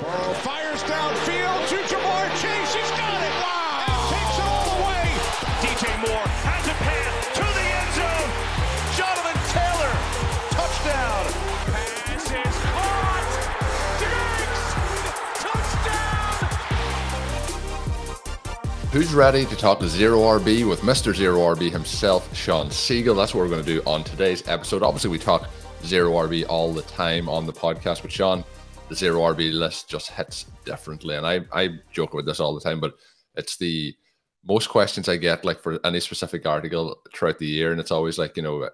Burrow 0.00 0.34
fires 0.44 0.82
downfield 0.82 1.68
to 1.68 1.76
Ja'Marr 1.88 2.28
Chase. 2.42 2.74
He's 2.74 2.90
got 2.90 3.22
it. 3.22 3.32
Wow. 3.40 3.80
And 3.88 3.96
takes 4.12 4.36
it 4.36 4.44
all 4.44 4.68
the 4.76 4.84
way. 4.84 5.08
DJ 5.64 5.88
Moore 6.04 6.28
has 6.44 6.64
a 6.68 6.76
pass 6.84 7.32
to 7.32 7.40
the 7.40 7.64
end 7.80 7.90
zone. 7.96 8.28
Jonathan 8.92 9.40
Taylor, 9.56 9.92
touchdown. 10.52 11.24
Pass 11.72 12.28
is 12.28 12.56
caught. 12.76 13.24
Diggs, 14.04 14.62
touchdown. 15.40 16.44
Who's 18.92 19.14
ready 19.14 19.46
to 19.46 19.56
talk 19.56 19.78
to 19.80 19.88
Zero 19.88 20.18
RB 20.38 20.68
with 20.68 20.82
Mr. 20.82 21.14
Zero 21.16 21.38
RB 21.54 21.70
himself, 21.72 22.36
Shawn 22.36 22.68
Siegele? 22.68 23.16
That's 23.16 23.34
what 23.34 23.40
we're 23.40 23.48
going 23.48 23.64
to 23.64 23.74
do 23.76 23.82
on 23.86 24.04
today's 24.04 24.46
episode. 24.46 24.82
Obviously, 24.82 25.08
we 25.08 25.18
talk 25.18 25.48
Zero 25.86 26.12
RB 26.12 26.44
all 26.50 26.74
the 26.74 26.82
time 26.82 27.30
on 27.30 27.46
the 27.46 27.52
podcast, 27.54 28.02
but 28.02 28.12
Shawn, 28.12 28.44
the 28.88 28.94
zero 28.94 29.20
RB 29.20 29.52
list 29.52 29.88
just 29.88 30.10
hits 30.10 30.46
differently. 30.64 31.16
And 31.16 31.26
I, 31.26 31.40
I 31.52 31.78
joke 31.92 32.12
about 32.12 32.26
this 32.26 32.40
all 32.40 32.54
the 32.54 32.60
time, 32.60 32.80
but 32.80 32.94
it's 33.34 33.56
the 33.56 33.94
most 34.44 34.68
questions 34.68 35.08
I 35.08 35.16
get 35.16 35.44
like 35.44 35.60
for 35.60 35.78
any 35.84 36.00
specific 36.00 36.46
article 36.46 36.96
throughout 37.14 37.38
the 37.38 37.46
year. 37.46 37.72
And 37.72 37.80
it's 37.80 37.90
always 37.90 38.18
like, 38.18 38.36
you 38.36 38.42
know, 38.42 38.68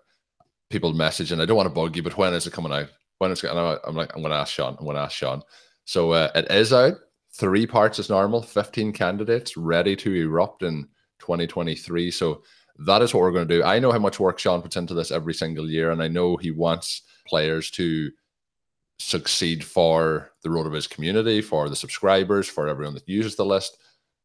people 0.70 0.92
message 0.92 1.32
and 1.32 1.40
I 1.40 1.46
don't 1.46 1.56
want 1.56 1.68
to 1.68 1.74
bug 1.74 1.96
you, 1.96 2.02
but 2.02 2.16
when 2.16 2.34
is 2.34 2.46
it 2.46 2.52
coming 2.52 2.72
out? 2.72 2.88
When 3.18 3.30
is 3.30 3.42
it? 3.42 3.50
And 3.50 3.58
I'm 3.58 3.94
like, 3.94 4.14
I'm 4.14 4.22
going 4.22 4.32
to 4.32 4.38
ask 4.38 4.52
Shawn. 4.52 4.76
I'm 4.78 4.84
going 4.84 4.96
to 4.96 5.02
ask 5.02 5.16
Shawn. 5.16 5.42
So 5.84 6.12
uh, 6.12 6.30
it 6.34 6.50
is 6.50 6.72
out. 6.72 6.94
Three 7.34 7.66
parts 7.66 7.98
is 7.98 8.10
normal. 8.10 8.42
15 8.42 8.92
candidates 8.92 9.56
ready 9.56 9.96
to 9.96 10.14
erupt 10.14 10.62
in 10.62 10.88
2023. 11.20 12.10
So 12.10 12.42
that 12.78 13.00
is 13.02 13.14
what 13.14 13.20
we're 13.20 13.32
going 13.32 13.48
to 13.48 13.54
do. 13.54 13.64
I 13.64 13.78
know 13.78 13.92
how 13.92 13.98
much 13.98 14.20
work 14.20 14.38
Shawn 14.38 14.60
puts 14.60 14.76
into 14.76 14.94
this 14.94 15.10
every 15.10 15.34
single 15.34 15.70
year, 15.70 15.90
and 15.90 16.02
I 16.02 16.08
know 16.08 16.36
he 16.36 16.50
wants 16.50 17.02
players 17.26 17.70
to 17.72 18.10
succeed 19.08 19.64
for 19.64 20.32
the 20.42 20.70
his 20.70 20.86
community, 20.86 21.40
for 21.40 21.68
the 21.68 21.76
subscribers, 21.76 22.48
for 22.48 22.68
everyone 22.68 22.94
that 22.94 23.08
uses 23.08 23.36
the 23.36 23.44
list. 23.44 23.78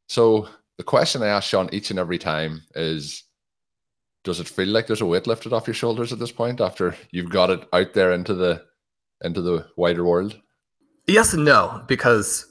So 0.07 0.47
the 0.77 0.83
question 0.83 1.21
I 1.21 1.27
ask 1.27 1.49
Shawn 1.49 1.69
each 1.71 1.89
and 1.89 1.99
every 1.99 2.17
time 2.17 2.61
is 2.75 3.23
does 4.23 4.39
it 4.39 4.47
feel 4.47 4.67
like 4.67 4.87
there's 4.87 5.01
a 5.01 5.05
weight 5.05 5.25
lifted 5.25 5.53
off 5.53 5.67
your 5.67 5.73
shoulders 5.73 6.11
at 6.11 6.19
this 6.19 6.31
point 6.31 6.59
after 6.59 6.95
you've 7.11 7.29
got 7.29 7.49
it 7.49 7.67
out 7.71 7.93
there 7.93 8.11
into 8.11 8.33
the 8.33 8.63
into 9.23 9.41
the 9.41 9.65
wider 9.77 10.03
world? 10.03 10.37
Yes 11.07 11.33
and 11.33 11.45
no, 11.45 11.83
because 11.87 12.45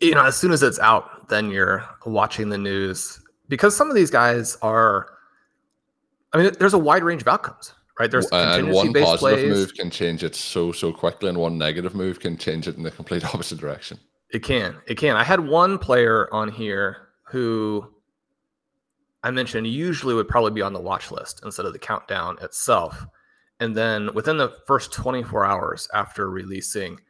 you 0.00 0.14
know, 0.14 0.24
as 0.24 0.36
soon 0.36 0.52
as 0.52 0.62
it's 0.62 0.78
out, 0.80 1.28
then 1.28 1.50
you're 1.50 1.84
watching 2.04 2.48
the 2.48 2.58
news 2.58 3.20
because 3.48 3.76
some 3.76 3.88
of 3.88 3.96
these 3.96 4.10
guys 4.10 4.56
are 4.62 5.08
I 6.32 6.38
mean, 6.38 6.52
there's 6.58 6.74
a 6.74 6.78
wide 6.78 7.04
range 7.04 7.22
of 7.22 7.28
outcomes 7.28 7.72
right? 7.98 8.10
There's 8.10 8.26
and 8.30 8.72
one 8.72 8.92
positive 8.92 9.18
plays. 9.18 9.48
move 9.48 9.74
can 9.74 9.90
change 9.90 10.22
it 10.22 10.34
so 10.34 10.72
so 10.72 10.92
quickly, 10.92 11.28
and 11.28 11.38
one 11.38 11.58
negative 11.58 11.94
move 11.94 12.20
can 12.20 12.36
change 12.36 12.68
it 12.68 12.76
in 12.76 12.82
the 12.82 12.90
complete 12.90 13.24
opposite 13.34 13.58
direction. 13.58 13.98
It 14.30 14.42
can, 14.42 14.76
it 14.86 14.96
can. 14.96 15.16
I 15.16 15.24
had 15.24 15.40
one 15.40 15.78
player 15.78 16.28
on 16.32 16.50
here 16.50 17.08
who 17.28 17.88
I 19.22 19.30
mentioned 19.30 19.66
usually 19.66 20.14
would 20.14 20.28
probably 20.28 20.50
be 20.52 20.62
on 20.62 20.72
the 20.72 20.80
watch 20.80 21.10
list 21.10 21.40
instead 21.44 21.66
of 21.66 21.72
the 21.72 21.78
countdown 21.78 22.38
itself, 22.42 23.06
and 23.60 23.74
then 23.74 24.12
within 24.14 24.36
the 24.36 24.56
first 24.66 24.92
24 24.92 25.44
hours 25.44 25.88
after 25.94 26.30
releasing, 26.30 27.00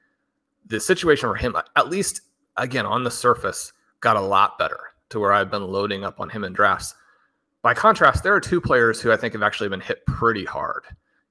the 0.66 0.80
situation 0.80 1.28
for 1.28 1.34
him, 1.34 1.56
at 1.76 1.88
least 1.88 2.22
again 2.56 2.86
on 2.86 3.04
the 3.04 3.10
surface, 3.10 3.72
got 4.00 4.16
a 4.16 4.20
lot 4.20 4.58
better 4.58 4.78
to 5.08 5.20
where 5.20 5.32
I've 5.32 5.50
been 5.50 5.66
loading 5.66 6.04
up 6.04 6.20
on 6.20 6.28
him 6.28 6.44
in 6.44 6.52
drafts 6.52 6.94
by 7.66 7.74
contrast, 7.74 8.22
there 8.22 8.32
are 8.32 8.38
two 8.38 8.60
players 8.60 9.00
who 9.00 9.10
I 9.10 9.16
think 9.16 9.32
have 9.32 9.42
actually 9.42 9.68
been 9.68 9.80
hit 9.80 10.06
pretty 10.06 10.44
hard, 10.44 10.84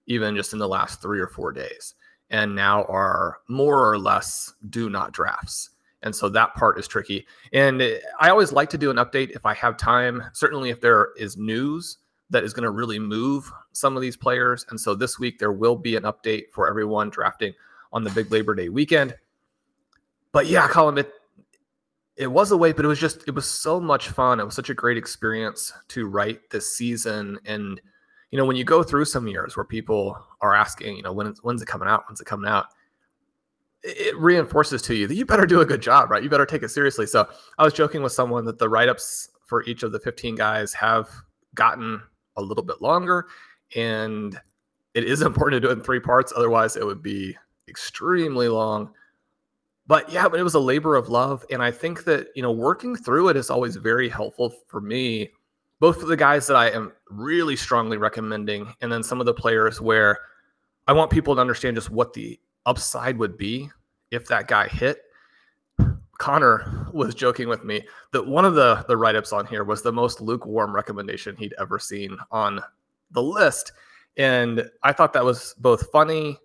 even 0.06 0.36
just 0.36 0.52
in 0.52 0.60
the 0.60 0.68
last 0.68 1.02
three 1.02 1.22
or 1.22 1.30
four 1.30 1.54
days, 1.54 1.94
and 2.30 2.54
now 2.54 2.84
are 2.90 3.38
more 3.48 3.90
or 3.90 3.98
less 3.98 4.54
do 4.70 4.90
not 4.90 5.14
drafts. 5.14 5.70
And 6.02 6.14
so 6.14 6.28
that 6.28 6.54
part 6.56 6.78
is 6.78 6.90
tricky. 6.90 7.26
And 7.54 7.82
I 8.20 8.32
always 8.32 8.52
like 8.52 8.70
to 8.72 8.78
do 8.78 8.92
an 8.92 8.98
update 8.98 9.30
if 9.30 9.46
I 9.46 9.54
have 9.54 9.78
time, 9.78 10.24
certainly 10.34 10.72
if 10.72 10.82
there 10.82 11.14
is 11.18 11.38
news 11.38 12.00
that 12.32 12.44
is 12.44 12.54
going 12.54 12.66
to 12.66 12.70
really 12.70 13.00
move 13.00 13.50
some 13.72 13.96
of 13.96 14.02
these 14.02 14.18
players. 14.18 14.66
And 14.70 14.78
so 14.78 14.94
this 14.94 15.18
week 15.18 15.40
there 15.40 15.54
will 15.54 15.78
be 15.78 15.96
an 15.96 16.04
update 16.04 16.52
for 16.52 16.68
everyone 16.68 17.10
drafting 17.12 17.54
on 17.94 18.04
the 18.04 18.10
big 18.10 18.30
Labor 18.30 18.56
Day 18.56 18.68
weekend. 18.68 19.16
But 20.34 20.48
yeah, 20.48 20.68
Colm, 20.68 21.00
it, 21.00 21.14
it 22.18 22.28
was 22.28 22.52
a 22.52 22.58
wait, 22.58 22.76
but 22.76 22.86
it 22.86 22.88
was 22.88 23.00
just 23.00 23.28
it 23.28 23.36
was 23.36 23.50
so 23.50 23.80
much 23.80 24.10
fun. 24.10 24.40
It 24.40 24.46
was 24.46 24.56
such 24.56 24.70
a 24.70 24.74
great 24.74 24.98
experience 24.98 25.74
to 25.90 26.08
write 26.08 26.50
this 26.50 26.76
season. 26.76 27.38
And 27.46 27.82
you 28.32 28.38
know, 28.38 28.46
when 28.46 28.56
you 28.56 28.64
go 28.64 28.84
through 28.84 29.06
some 29.06 29.28
years 29.28 29.56
where 29.58 29.66
people 29.66 30.18
are 30.42 30.56
asking, 30.56 30.96
you 30.96 31.04
know, 31.04 31.12
when 31.12 31.34
when's 31.42 31.62
it 31.62 31.68
coming 31.68 31.88
out? 31.88 32.04
When's 32.08 32.22
it 32.22 32.26
coming 32.26 32.50
out? 32.50 32.68
It 33.84 34.18
reinforces 34.18 34.82
to 34.84 34.96
you 34.96 35.08
that 35.08 35.16
you 35.16 35.26
better 35.26 35.46
do 35.46 35.62
a 35.62 35.66
good 35.66 35.82
job, 35.82 36.10
right? 36.10 36.24
You 36.24 36.30
better 36.30 36.46
take 36.46 36.64
it 36.64 36.70
seriously. 36.70 37.06
So 37.06 37.28
I 37.58 37.64
was 37.64 37.74
joking 37.74 38.02
with 38.02 38.14
someone 38.14 38.46
that 38.46 38.58
the 38.58 38.68
write-ups 38.68 39.30
for 39.46 39.64
each 39.66 39.84
of 39.84 39.92
the 39.92 40.00
15 40.00 40.36
guys 40.36 40.74
have 40.74 41.08
gotten 41.54 42.02
a 42.36 42.42
little 42.42 42.64
bit 42.64 42.82
longer. 42.82 43.28
And 43.76 44.40
it 44.96 45.04
is 45.04 45.22
important 45.24 45.62
to 45.62 45.68
do 45.68 45.72
it 45.72 45.78
in 45.78 45.84
three 45.84 46.00
parts. 46.00 46.34
Otherwise, 46.36 46.78
it 46.78 46.86
would 46.86 47.04
be 47.04 47.38
extremely 47.68 48.48
long 48.48 48.92
but 49.88 50.10
yeah, 50.12 50.28
but 50.28 50.40
it 50.40 50.44
was 50.44 50.56
a 50.56 50.60
labor 50.60 50.96
of 50.96 51.10
love. 51.10 51.46
And 51.52 51.62
I 51.62 51.72
think 51.72 52.04
that, 52.06 52.28
you 52.36 52.42
know, 52.42 52.52
working 52.52 52.96
through 52.96 53.30
it 53.30 53.38
is 53.38 53.50
always 53.50 53.76
very 53.76 54.10
helpful 54.10 54.54
for 54.68 54.82
me, 54.82 55.30
both 55.80 56.00
for 56.00 56.08
the 56.08 56.18
guys 56.18 56.48
that 56.48 56.58
I 56.58 56.70
am 56.70 56.92
really 57.10 57.56
strongly 57.56 57.98
recommending, 57.98 58.74
and 58.82 58.92
then 58.92 59.04
some 59.04 59.20
of 59.20 59.26
the 59.26 59.34
players 59.34 59.80
where 59.80 60.20
I 60.88 60.94
want 60.94 61.12
people 61.12 61.36
to 61.36 61.42
understand 61.42 61.76
just 61.76 61.90
what 61.90 62.14
the 62.14 62.40
upside 62.66 63.18
would 63.18 63.38
be 63.38 63.70
if 64.12 64.28
that 64.28 64.48
guy 64.48 64.68
hit. 64.68 65.02
Connor 66.18 66.88
was 66.94 67.14
joking 67.14 67.50
with 67.50 67.66
me 67.66 67.84
that 68.14 68.26
one 68.26 68.46
of 68.46 68.56
the 68.56 68.86
the 68.88 68.96
write-ups 68.96 69.34
on 69.34 69.46
here 69.46 69.66
was 69.66 69.82
the 69.82 69.92
most 69.92 70.22
lukewarm 70.22 70.74
recommendation 70.74 71.36
he'd 71.36 71.54
ever 71.60 71.78
seen 71.78 72.18
on 72.32 72.62
the 73.12 73.22
list. 73.22 73.74
And 74.16 74.70
I 74.82 74.94
thought 74.94 75.12
that 75.14 75.26
was 75.26 75.54
both 75.58 75.92
funny, 75.92 76.40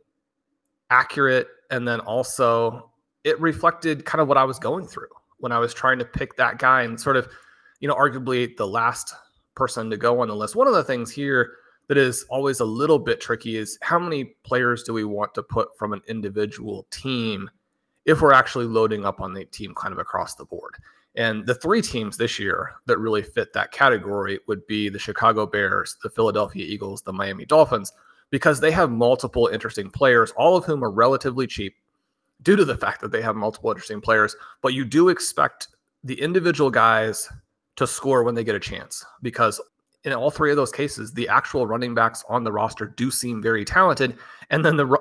accurate, 0.90 1.46
and 1.70 1.86
then 1.86 2.00
also 2.00 2.89
it 3.24 3.40
reflected 3.40 4.04
kind 4.04 4.20
of 4.20 4.28
what 4.28 4.38
I 4.38 4.44
was 4.44 4.58
going 4.58 4.86
through 4.86 5.08
when 5.38 5.52
I 5.52 5.58
was 5.58 5.74
trying 5.74 5.98
to 5.98 6.04
pick 6.04 6.36
that 6.36 6.58
guy 6.58 6.82
and 6.82 7.00
sort 7.00 7.16
of, 7.16 7.28
you 7.80 7.88
know, 7.88 7.94
arguably 7.94 8.56
the 8.56 8.66
last 8.66 9.14
person 9.54 9.90
to 9.90 9.96
go 9.96 10.20
on 10.20 10.28
the 10.28 10.36
list. 10.36 10.56
One 10.56 10.66
of 10.66 10.74
the 10.74 10.84
things 10.84 11.10
here 11.10 11.52
that 11.88 11.98
is 11.98 12.24
always 12.28 12.60
a 12.60 12.64
little 12.64 12.98
bit 12.98 13.20
tricky 13.20 13.56
is 13.56 13.78
how 13.82 13.98
many 13.98 14.24
players 14.44 14.82
do 14.84 14.92
we 14.92 15.04
want 15.04 15.34
to 15.34 15.42
put 15.42 15.76
from 15.76 15.92
an 15.92 16.02
individual 16.08 16.86
team 16.90 17.50
if 18.06 18.20
we're 18.20 18.32
actually 18.32 18.66
loading 18.66 19.04
up 19.04 19.20
on 19.20 19.34
the 19.34 19.44
team 19.46 19.74
kind 19.74 19.92
of 19.92 19.98
across 19.98 20.34
the 20.34 20.44
board. 20.44 20.76
And 21.16 21.44
the 21.44 21.56
three 21.56 21.82
teams 21.82 22.16
this 22.16 22.38
year 22.38 22.74
that 22.86 22.98
really 22.98 23.22
fit 23.22 23.52
that 23.52 23.72
category 23.72 24.38
would 24.46 24.66
be 24.66 24.88
the 24.88 24.98
Chicago 24.98 25.46
Bears, 25.46 25.96
the 26.02 26.10
Philadelphia 26.10 26.64
Eagles, 26.64 27.02
the 27.02 27.12
Miami 27.12 27.44
Dolphins, 27.44 27.92
because 28.30 28.60
they 28.60 28.70
have 28.70 28.90
multiple 28.90 29.48
interesting 29.48 29.90
players, 29.90 30.30
all 30.36 30.56
of 30.56 30.64
whom 30.64 30.84
are 30.84 30.90
relatively 30.90 31.46
cheap 31.46 31.74
due 32.42 32.56
to 32.56 32.64
the 32.64 32.76
fact 32.76 33.00
that 33.00 33.10
they 33.10 33.22
have 33.22 33.36
multiple 33.36 33.70
interesting 33.70 34.00
players. 34.00 34.34
But 34.62 34.74
you 34.74 34.84
do 34.84 35.08
expect 35.08 35.68
the 36.04 36.20
individual 36.20 36.70
guys 36.70 37.28
to 37.76 37.86
score 37.86 38.22
when 38.22 38.34
they 38.34 38.44
get 38.44 38.54
a 38.54 38.60
chance 38.60 39.04
because 39.22 39.60
in 40.04 40.12
all 40.12 40.30
three 40.30 40.50
of 40.50 40.56
those 40.56 40.72
cases, 40.72 41.12
the 41.12 41.28
actual 41.28 41.66
running 41.66 41.94
backs 41.94 42.24
on 42.28 42.42
the 42.44 42.52
roster 42.52 42.86
do 42.86 43.10
seem 43.10 43.42
very 43.42 43.64
talented, 43.64 44.16
and 44.50 44.64
then 44.64 44.76
the 44.76 44.98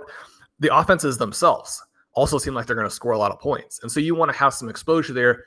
the 0.60 0.76
offenses 0.76 1.18
themselves 1.18 1.82
also 2.14 2.38
seem 2.38 2.54
like 2.54 2.66
they're 2.66 2.76
going 2.76 2.88
to 2.88 2.94
score 2.94 3.14
a 3.14 3.18
lot 3.18 3.32
of 3.32 3.40
points. 3.40 3.80
And 3.82 3.92
so 3.92 4.00
you 4.00 4.14
want 4.14 4.32
to 4.32 4.38
have 4.38 4.54
some 4.54 4.68
exposure 4.68 5.14
there. 5.14 5.46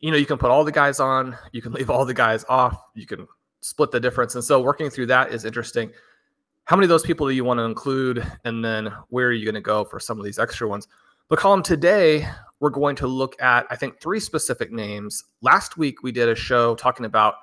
You 0.00 0.10
know, 0.10 0.16
you 0.16 0.26
can 0.26 0.38
put 0.38 0.50
all 0.50 0.64
the 0.64 0.72
guys 0.72 0.98
on, 0.98 1.36
you 1.52 1.62
can 1.62 1.72
leave 1.78 1.90
all 1.90 2.04
the 2.04 2.14
guys 2.14 2.44
off, 2.48 2.76
you 2.94 3.06
can 3.06 3.28
split 3.60 3.92
the 3.92 4.00
difference. 4.00 4.34
And 4.34 4.42
so 4.42 4.60
working 4.60 4.90
through 4.90 5.06
that 5.06 5.32
is 5.32 5.44
interesting. 5.44 5.92
How 6.66 6.74
many 6.74 6.86
of 6.86 6.88
those 6.88 7.04
people 7.04 7.28
do 7.28 7.32
you 7.32 7.44
want 7.44 7.58
to 7.58 7.64
include? 7.64 8.26
And 8.44 8.64
then 8.64 8.92
where 9.10 9.28
are 9.28 9.32
you 9.32 9.44
going 9.44 9.54
to 9.54 9.60
go 9.60 9.84
for 9.84 10.00
some 10.00 10.18
of 10.18 10.24
these 10.24 10.40
extra 10.40 10.66
ones? 10.66 10.88
But 11.28 11.38
Colm 11.38 11.62
today, 11.62 12.28
we're 12.58 12.70
going 12.70 12.96
to 12.96 13.06
look 13.06 13.40
at, 13.40 13.66
I 13.70 13.76
think, 13.76 14.00
three 14.00 14.18
specific 14.18 14.72
names. 14.72 15.22
Last 15.42 15.76
week, 15.76 16.02
we 16.02 16.10
did 16.10 16.28
a 16.28 16.34
show 16.34 16.74
talking 16.74 17.06
about 17.06 17.34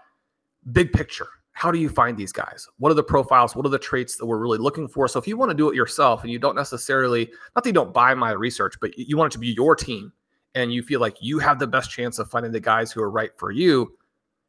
big 0.73 0.91
picture. 0.91 1.27
How 1.53 1.71
do 1.71 1.79
you 1.79 1.87
find 1.87 2.17
these 2.17 2.33
guys? 2.33 2.67
What 2.79 2.91
are 2.91 2.95
the 2.95 3.03
profiles? 3.03 3.55
What 3.55 3.65
are 3.65 3.69
the 3.69 3.79
traits 3.79 4.17
that 4.17 4.25
we're 4.25 4.39
really 4.39 4.57
looking 4.57 4.89
for? 4.89 5.07
So 5.07 5.19
if 5.19 5.27
you 5.27 5.37
want 5.37 5.51
to 5.51 5.55
do 5.55 5.69
it 5.69 5.75
yourself 5.75 6.23
and 6.23 6.31
you 6.31 6.37
don't 6.37 6.55
necessarily, 6.55 7.31
not 7.55 7.63
that 7.63 7.69
you 7.69 7.73
don't 7.73 7.93
buy 7.93 8.13
my 8.15 8.31
research, 8.31 8.75
but 8.81 8.97
you 8.97 9.15
want 9.15 9.31
it 9.31 9.35
to 9.35 9.39
be 9.39 9.53
your 9.53 9.73
team 9.73 10.11
and 10.53 10.73
you 10.73 10.83
feel 10.83 10.99
like 10.99 11.15
you 11.21 11.39
have 11.39 11.59
the 11.59 11.67
best 11.67 11.89
chance 11.89 12.19
of 12.19 12.29
finding 12.29 12.51
the 12.51 12.59
guys 12.59 12.91
who 12.91 13.01
are 13.01 13.09
right 13.09 13.31
for 13.37 13.51
you, 13.51 13.89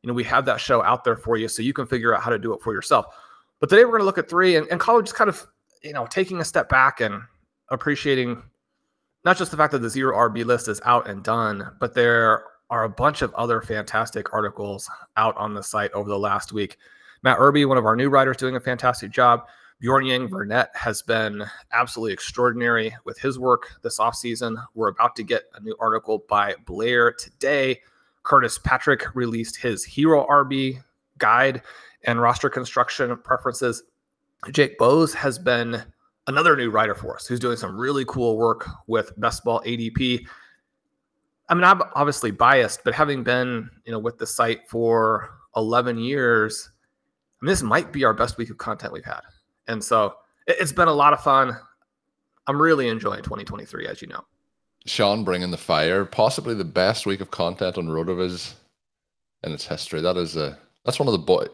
you 0.02 0.08
know, 0.08 0.14
we 0.14 0.24
have 0.24 0.44
that 0.46 0.60
show 0.60 0.82
out 0.82 1.04
there 1.04 1.16
for 1.16 1.36
you 1.36 1.46
so 1.46 1.62
you 1.62 1.72
can 1.72 1.86
figure 1.86 2.12
out 2.12 2.22
how 2.24 2.30
to 2.30 2.40
do 2.40 2.52
it 2.52 2.60
for 2.60 2.74
yourself. 2.74 3.06
But 3.64 3.70
today 3.70 3.86
we're 3.86 3.92
going 3.92 4.02
to 4.02 4.04
look 4.04 4.18
at 4.18 4.28
three 4.28 4.56
and, 4.56 4.68
and 4.70 4.78
college 4.78 5.06
just 5.06 5.16
kind 5.16 5.30
of, 5.30 5.46
you 5.82 5.94
know, 5.94 6.04
taking 6.04 6.38
a 6.38 6.44
step 6.44 6.68
back 6.68 7.00
and 7.00 7.22
appreciating 7.70 8.42
not 9.24 9.38
just 9.38 9.50
the 9.50 9.56
fact 9.56 9.72
that 9.72 9.78
the 9.78 9.88
zero 9.88 10.14
RB 10.28 10.44
list 10.44 10.68
is 10.68 10.82
out 10.84 11.08
and 11.08 11.24
done, 11.24 11.70
but 11.80 11.94
there 11.94 12.44
are 12.68 12.84
a 12.84 12.90
bunch 12.90 13.22
of 13.22 13.32
other 13.32 13.62
fantastic 13.62 14.34
articles 14.34 14.90
out 15.16 15.34
on 15.38 15.54
the 15.54 15.62
site 15.62 15.90
over 15.92 16.10
the 16.10 16.18
last 16.18 16.52
week. 16.52 16.76
Matt 17.22 17.38
Irby, 17.38 17.64
one 17.64 17.78
of 17.78 17.86
our 17.86 17.96
new 17.96 18.10
writers, 18.10 18.36
doing 18.36 18.54
a 18.54 18.60
fantastic 18.60 19.10
job. 19.10 19.46
Bjorn 19.80 20.04
Yang 20.04 20.28
Vernet 20.28 20.68
has 20.74 21.00
been 21.00 21.42
absolutely 21.72 22.12
extraordinary 22.12 22.94
with 23.06 23.18
his 23.18 23.38
work 23.38 23.70
this 23.80 23.98
offseason. 23.98 24.62
We're 24.74 24.88
about 24.88 25.16
to 25.16 25.22
get 25.22 25.44
a 25.54 25.60
new 25.60 25.74
article 25.80 26.22
by 26.28 26.54
Blair 26.66 27.12
today. 27.12 27.80
Curtis 28.24 28.58
Patrick 28.58 29.14
released 29.14 29.56
his 29.56 29.84
Hero 29.84 30.26
RB 30.26 30.82
guide 31.16 31.62
and 32.04 32.20
roster 32.20 32.48
construction 32.48 33.16
preferences. 33.24 33.82
Jake 34.52 34.78
Bowes 34.78 35.14
has 35.14 35.38
been 35.38 35.82
another 36.26 36.56
new 36.56 36.70
writer 36.70 36.94
for 36.94 37.16
us 37.16 37.26
who's 37.26 37.40
doing 37.40 37.56
some 37.56 37.78
really 37.78 38.04
cool 38.06 38.36
work 38.36 38.68
with 38.86 39.18
Best 39.20 39.44
Ball 39.44 39.60
ADP. 39.66 40.26
I 41.48 41.54
mean, 41.54 41.64
I'm 41.64 41.82
obviously 41.94 42.30
biased, 42.30 42.84
but 42.84 42.94
having 42.94 43.22
been, 43.22 43.70
you 43.84 43.92
know, 43.92 43.98
with 43.98 44.18
the 44.18 44.26
site 44.26 44.68
for 44.68 45.30
11 45.56 45.98
years, 45.98 46.70
I 47.40 47.44
mean, 47.44 47.50
this 47.50 47.62
might 47.62 47.92
be 47.92 48.04
our 48.04 48.14
best 48.14 48.38
week 48.38 48.50
of 48.50 48.58
content 48.58 48.92
we've 48.92 49.04
had. 49.04 49.20
And 49.68 49.82
so 49.82 50.14
it's 50.46 50.72
been 50.72 50.88
a 50.88 50.92
lot 50.92 51.12
of 51.12 51.20
fun. 51.20 51.56
I'm 52.46 52.60
really 52.60 52.88
enjoying 52.88 53.22
2023, 53.22 53.86
as 53.86 54.02
you 54.02 54.08
know. 54.08 54.24
Shawn 54.86 55.24
bringing 55.24 55.50
the 55.50 55.56
fire, 55.56 56.04
possibly 56.04 56.54
the 56.54 56.64
best 56.64 57.06
week 57.06 57.20
of 57.20 57.30
content 57.30 57.78
on 57.78 57.86
Rotoviz 57.86 58.54
in 59.42 59.52
its 59.52 59.66
history. 59.66 60.00
That 60.02 60.16
is 60.18 60.36
a 60.36 60.58
that's 60.84 60.98
one 60.98 61.08
of 61.08 61.12
the 61.12 61.18
boy, 61.18 61.46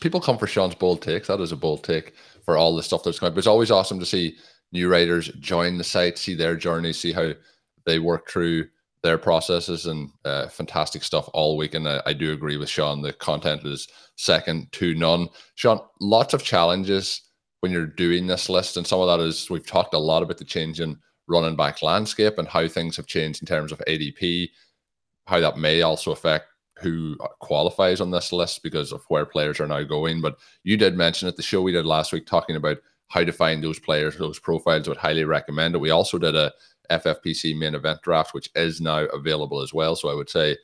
people 0.00 0.20
come 0.20 0.36
for 0.36 0.46
Shawn's 0.46 0.74
bold 0.74 1.00
takes. 1.00 1.28
That 1.28 1.40
is 1.40 1.52
a 1.52 1.56
bold 1.56 1.82
take 1.82 2.14
for 2.44 2.56
all 2.56 2.76
the 2.76 2.82
stuff 2.82 3.02
that's 3.02 3.18
coming. 3.18 3.34
But 3.34 3.38
it's 3.38 3.46
always 3.46 3.70
awesome 3.70 3.98
to 3.98 4.06
see 4.06 4.36
new 4.72 4.88
writers 4.88 5.28
join 5.40 5.78
the 5.78 5.84
site, 5.84 6.18
see 6.18 6.34
their 6.34 6.56
journey, 6.56 6.92
see 6.92 7.12
how 7.12 7.32
they 7.86 7.98
work 7.98 8.28
through 8.28 8.68
their 9.02 9.16
processes, 9.16 9.86
and 9.86 10.10
uh, 10.24 10.48
fantastic 10.48 11.04
stuff 11.04 11.28
all 11.32 11.56
week. 11.56 11.74
And 11.74 11.88
I, 11.88 12.02
I 12.04 12.12
do 12.12 12.32
agree 12.32 12.58
with 12.58 12.68
Shawn. 12.68 13.00
The 13.00 13.14
content 13.14 13.64
is 13.64 13.88
second 14.16 14.70
to 14.72 14.94
none. 14.94 15.28
Shawn, 15.54 15.80
lots 16.00 16.34
of 16.34 16.42
challenges 16.42 17.22
when 17.60 17.72
you're 17.72 17.86
doing 17.86 18.26
this 18.26 18.50
list, 18.50 18.76
and 18.76 18.86
some 18.86 19.00
of 19.00 19.06
that 19.06 19.24
is 19.24 19.48
we've 19.48 19.66
talked 19.66 19.94
a 19.94 19.98
lot 19.98 20.22
about 20.22 20.36
the 20.36 20.44
change 20.44 20.80
in 20.80 20.98
running 21.28 21.56
back 21.56 21.82
landscape 21.82 22.38
and 22.38 22.46
how 22.46 22.68
things 22.68 22.96
have 22.96 23.06
changed 23.06 23.42
in 23.42 23.46
terms 23.46 23.72
of 23.72 23.82
ADP, 23.88 24.50
how 25.26 25.40
that 25.40 25.56
may 25.56 25.82
also 25.82 26.12
affect 26.12 26.46
who 26.80 27.16
qualifies 27.40 28.00
on 28.00 28.10
this 28.10 28.32
list 28.32 28.62
because 28.62 28.92
of 28.92 29.02
where 29.08 29.24
players 29.24 29.60
are 29.60 29.66
now 29.66 29.82
going. 29.82 30.20
But 30.20 30.38
you 30.62 30.76
did 30.76 30.96
mention 30.96 31.28
at 31.28 31.36
the 31.36 31.42
show 31.42 31.62
we 31.62 31.72
did 31.72 31.86
last 31.86 32.12
week 32.12 32.26
talking 32.26 32.56
about 32.56 32.78
how 33.08 33.24
to 33.24 33.32
find 33.32 33.62
those 33.62 33.78
players, 33.78 34.16
those 34.16 34.38
profiles. 34.38 34.88
Would 34.88 34.98
highly 34.98 35.24
recommend 35.24 35.74
it. 35.74 35.78
We 35.78 35.90
also 35.90 36.18
did 36.18 36.34
a 36.34 36.52
FFPC 36.90 37.58
main 37.58 37.74
event 37.74 38.02
draft, 38.02 38.34
which 38.34 38.50
is 38.54 38.80
now 38.80 39.04
available 39.06 39.60
as 39.60 39.72
well. 39.72 39.96
So 39.96 40.08
I 40.08 40.14
would 40.14 40.28
say 40.28 40.56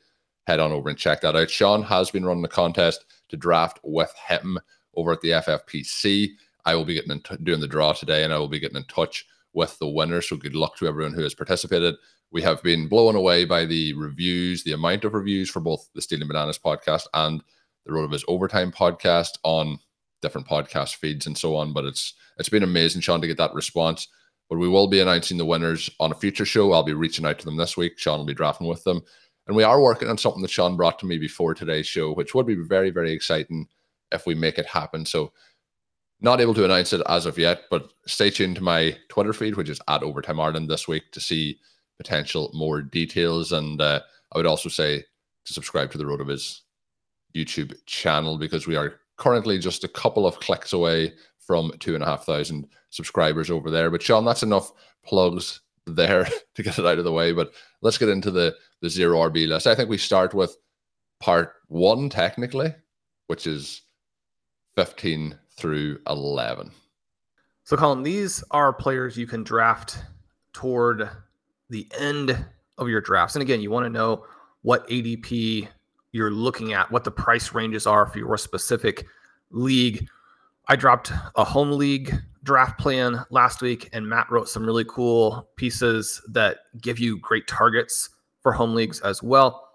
head 0.45 0.59
on 0.59 0.71
over 0.71 0.89
and 0.89 0.97
check 0.97 1.21
that 1.21 1.35
out. 1.35 1.49
Shawn 1.49 1.83
has 1.83 2.11
been 2.11 2.25
running 2.25 2.41
the 2.41 2.49
contest 2.49 3.05
to 3.29 3.37
draft 3.37 3.79
with 3.83 4.13
him 4.27 4.59
over 4.95 5.13
at 5.13 5.21
the 5.21 5.29
FFPC. 5.29 6.29
I 6.65 6.75
will 6.75 6.85
be 6.85 6.95
getting 6.95 7.19
t- 7.21 7.37
doing 7.43 7.59
the 7.59 7.67
draw 7.67 7.93
today, 7.93 8.23
and 8.23 8.33
I 8.33 8.37
will 8.37 8.47
be 8.47 8.59
getting 8.59 8.77
in 8.77 8.85
touch 8.85 9.25
with 9.53 9.77
the 9.79 9.87
winner. 9.87 10.21
So 10.21 10.35
good 10.35 10.55
luck 10.55 10.77
to 10.77 10.87
everyone 10.87 11.13
who 11.13 11.23
has 11.23 11.33
participated. 11.33 11.95
We 12.33 12.41
have 12.41 12.63
been 12.63 12.87
blown 12.87 13.15
away 13.15 13.45
by 13.45 13.65
the 13.65 13.93
reviews, 13.93 14.63
the 14.63 14.71
amount 14.71 15.05
of 15.05 15.13
reviews 15.13 15.51
for 15.51 15.59
both 15.59 15.87
the 15.93 16.01
Stealing 16.01 16.27
Bananas 16.27 16.57
podcast 16.57 17.05
and 17.13 17.43
the 17.85 17.91
RotoViz 17.91 18.23
Overtime 18.27 18.71
podcast 18.71 19.37
on 19.43 19.77
different 20.23 20.47
podcast 20.47 20.95
feeds 20.95 21.27
and 21.27 21.37
so 21.37 21.55
on. 21.55 21.73
But 21.73 21.85
it's 21.85 22.15
it's 22.39 22.49
been 22.49 22.63
amazing, 22.63 23.01
Shawn, 23.01 23.21
to 23.21 23.27
get 23.27 23.37
that 23.37 23.53
response. 23.53 24.07
But 24.49 24.57
we 24.57 24.67
will 24.67 24.87
be 24.87 24.99
announcing 24.99 25.37
the 25.37 25.45
winners 25.45 25.91
on 25.99 26.11
a 26.11 26.15
future 26.15 26.43
show. 26.43 26.73
I'll 26.73 26.81
be 26.81 26.95
reaching 26.95 27.23
out 27.23 27.37
to 27.37 27.45
them 27.45 27.55
this 27.55 27.77
week. 27.77 27.99
Shawn 27.99 28.17
will 28.17 28.25
be 28.25 28.33
drafting 28.33 28.67
with 28.67 28.83
them. 28.83 29.03
And 29.45 29.55
we 29.55 29.61
are 29.61 29.79
working 29.79 30.09
on 30.09 30.17
something 30.17 30.41
that 30.41 30.49
Shawn 30.49 30.75
brought 30.75 30.97
to 30.99 31.05
me 31.05 31.19
before 31.19 31.53
today's 31.53 31.85
show, 31.85 32.13
which 32.13 32.33
would 32.33 32.47
be 32.47 32.55
very, 32.55 32.89
very 32.89 33.11
exciting 33.11 33.67
if 34.11 34.25
we 34.25 34.33
make 34.33 34.57
it 34.57 34.65
happen. 34.65 35.05
So 35.05 35.33
not 36.19 36.41
able 36.41 36.55
to 36.55 36.65
announce 36.65 36.93
it 36.93 37.01
as 37.07 37.27
of 37.27 37.37
yet, 37.37 37.65
but 37.69 37.93
stay 38.07 38.31
tuned 38.31 38.55
to 38.55 38.63
my 38.63 38.97
Twitter 39.09 39.33
feed, 39.33 39.55
which 39.55 39.69
is 39.69 39.81
at 39.87 40.01
Overtime 40.01 40.39
Ireland 40.39 40.67
this 40.67 40.87
week 40.87 41.11
to 41.11 41.19
see 41.19 41.59
potential 41.97 42.51
more 42.53 42.81
details. 42.81 43.51
And 43.51 43.81
uh, 43.81 44.01
I 44.31 44.37
would 44.37 44.45
also 44.45 44.69
say 44.69 45.03
to 45.45 45.53
subscribe 45.53 45.91
to 45.91 45.97
the 45.97 46.05
RotoViz 46.05 46.61
YouTube 47.35 47.73
channel 47.85 48.37
because 48.37 48.67
we 48.67 48.75
are 48.75 48.99
currently 49.17 49.57
just 49.59 49.83
a 49.83 49.89
couple 49.89 50.25
of 50.25 50.39
clicks 50.39 50.73
away 50.73 51.13
from 51.37 51.71
two 51.79 51.95
and 51.95 52.03
a 52.03 52.07
half 52.07 52.25
thousand 52.25 52.67
subscribers 52.89 53.49
over 53.49 53.69
there. 53.69 53.89
But 53.89 54.01
Shawn, 54.01 54.25
that's 54.25 54.43
enough 54.43 54.71
plugs 55.03 55.61
there 55.85 56.27
to 56.55 56.63
get 56.63 56.79
it 56.79 56.85
out 56.85 56.99
of 56.99 57.03
the 57.03 57.11
way. 57.11 57.31
But 57.33 57.53
let's 57.81 57.97
get 57.97 58.09
into 58.09 58.31
the 58.31 58.55
the 58.81 58.89
zero 58.89 59.17
RB 59.29 59.47
list. 59.47 59.67
I 59.67 59.75
think 59.75 59.89
we 59.89 59.97
start 59.97 60.33
with 60.33 60.57
part 61.19 61.53
one 61.67 62.09
technically, 62.09 62.73
which 63.27 63.47
is 63.47 63.81
15 64.75 65.37
through 65.55 65.99
11. 66.07 66.71
So, 67.63 67.77
Colm, 67.77 68.03
these 68.03 68.43
are 68.51 68.73
players 68.73 69.15
you 69.15 69.27
can 69.27 69.43
draft 69.43 69.97
toward 70.51 71.09
the 71.73 71.87
end 71.97 72.45
of 72.77 72.87
your 72.87 73.01
drafts. 73.01 73.35
And 73.35 73.41
again, 73.41 73.59
you 73.59 73.71
want 73.71 73.85
to 73.85 73.89
know 73.89 74.25
what 74.61 74.87
ADP 74.87 75.67
you're 76.11 76.31
looking 76.31 76.71
at, 76.71 76.89
what 76.91 77.03
the 77.03 77.11
price 77.11 77.53
ranges 77.53 77.87
are 77.87 78.05
for 78.05 78.19
your 78.19 78.37
specific 78.37 79.07
league. 79.49 80.07
I 80.67 80.75
dropped 80.75 81.11
a 81.35 81.43
home 81.43 81.71
league 81.71 82.13
draft 82.43 82.79
plan 82.79 83.25
last 83.31 83.61
week, 83.61 83.89
and 83.91 84.07
Matt 84.07 84.31
wrote 84.31 84.47
some 84.47 84.63
really 84.63 84.85
cool 84.85 85.49
pieces 85.55 86.21
that 86.29 86.57
give 86.79 86.99
you 86.99 87.17
great 87.17 87.47
targets 87.47 88.11
for 88.41 88.53
home 88.53 88.75
leagues 88.75 88.99
as 89.01 89.23
well. 89.23 89.71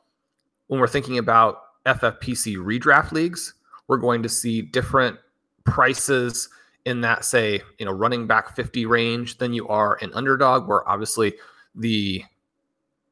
When 0.68 0.78
we're 0.78 0.86
thinking 0.86 1.18
about 1.18 1.62
FFPC 1.84 2.56
redraft 2.56 3.10
leagues, 3.10 3.54
we're 3.88 3.96
going 3.96 4.22
to 4.22 4.28
see 4.28 4.62
different 4.62 5.18
prices 5.64 6.48
in 6.84 7.00
that 7.00 7.24
say 7.24 7.60
you 7.78 7.84
know 7.84 7.92
running 7.92 8.26
back 8.26 8.54
50 8.56 8.86
range 8.86 9.36
than 9.38 9.52
you 9.52 9.68
are 9.68 9.98
an 10.00 10.10
underdog 10.14 10.66
where 10.66 10.88
obviously 10.88 11.34
the 11.78 12.22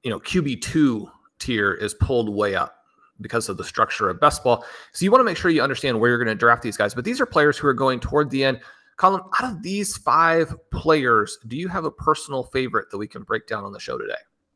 you 0.03 0.11
know 0.11 0.21
qb2 0.21 1.11
tier 1.39 1.73
is 1.73 1.95
pulled 1.95 2.29
way 2.29 2.55
up 2.55 2.85
because 3.21 3.49
of 3.49 3.57
the 3.57 3.65
structure 3.65 4.11
of 4.11 4.21
best 4.21 4.45
ball. 4.45 4.63
So 4.93 5.05
you 5.05 5.11
want 5.11 5.21
to 5.21 5.25
make 5.25 5.39
sure 5.39 5.51
you 5.51 5.63
understand 5.63 5.99
where 5.99 6.11
you're 6.11 6.23
going 6.23 6.29
to 6.29 6.35
draft 6.35 6.63
these 6.63 6.77
guys 6.77 6.95
but 6.95 7.05
these 7.05 7.21
are 7.21 7.27
players 7.27 7.57
who 7.57 7.67
are 7.67 7.75
going 7.75 8.01
toward 8.01 8.31
the 8.31 8.45
end. 8.45 8.61
Colm 8.99 9.29
out 9.39 9.53
of 9.53 9.63
these 9.63 9.97
five 9.97 10.55
players 10.71 11.39
do 11.47 11.57
you 11.57 11.69
have 11.69 11.85
a 11.85 11.91
personal 11.91 12.45
favorite 12.45 12.91
that 12.91 12.99
we 12.99 13.07
can 13.07 13.23
break 13.23 13.47
down 13.47 13.65
on 13.65 13.73
the 13.73 13.81
show 13.81 13.99
today? 13.99 14.15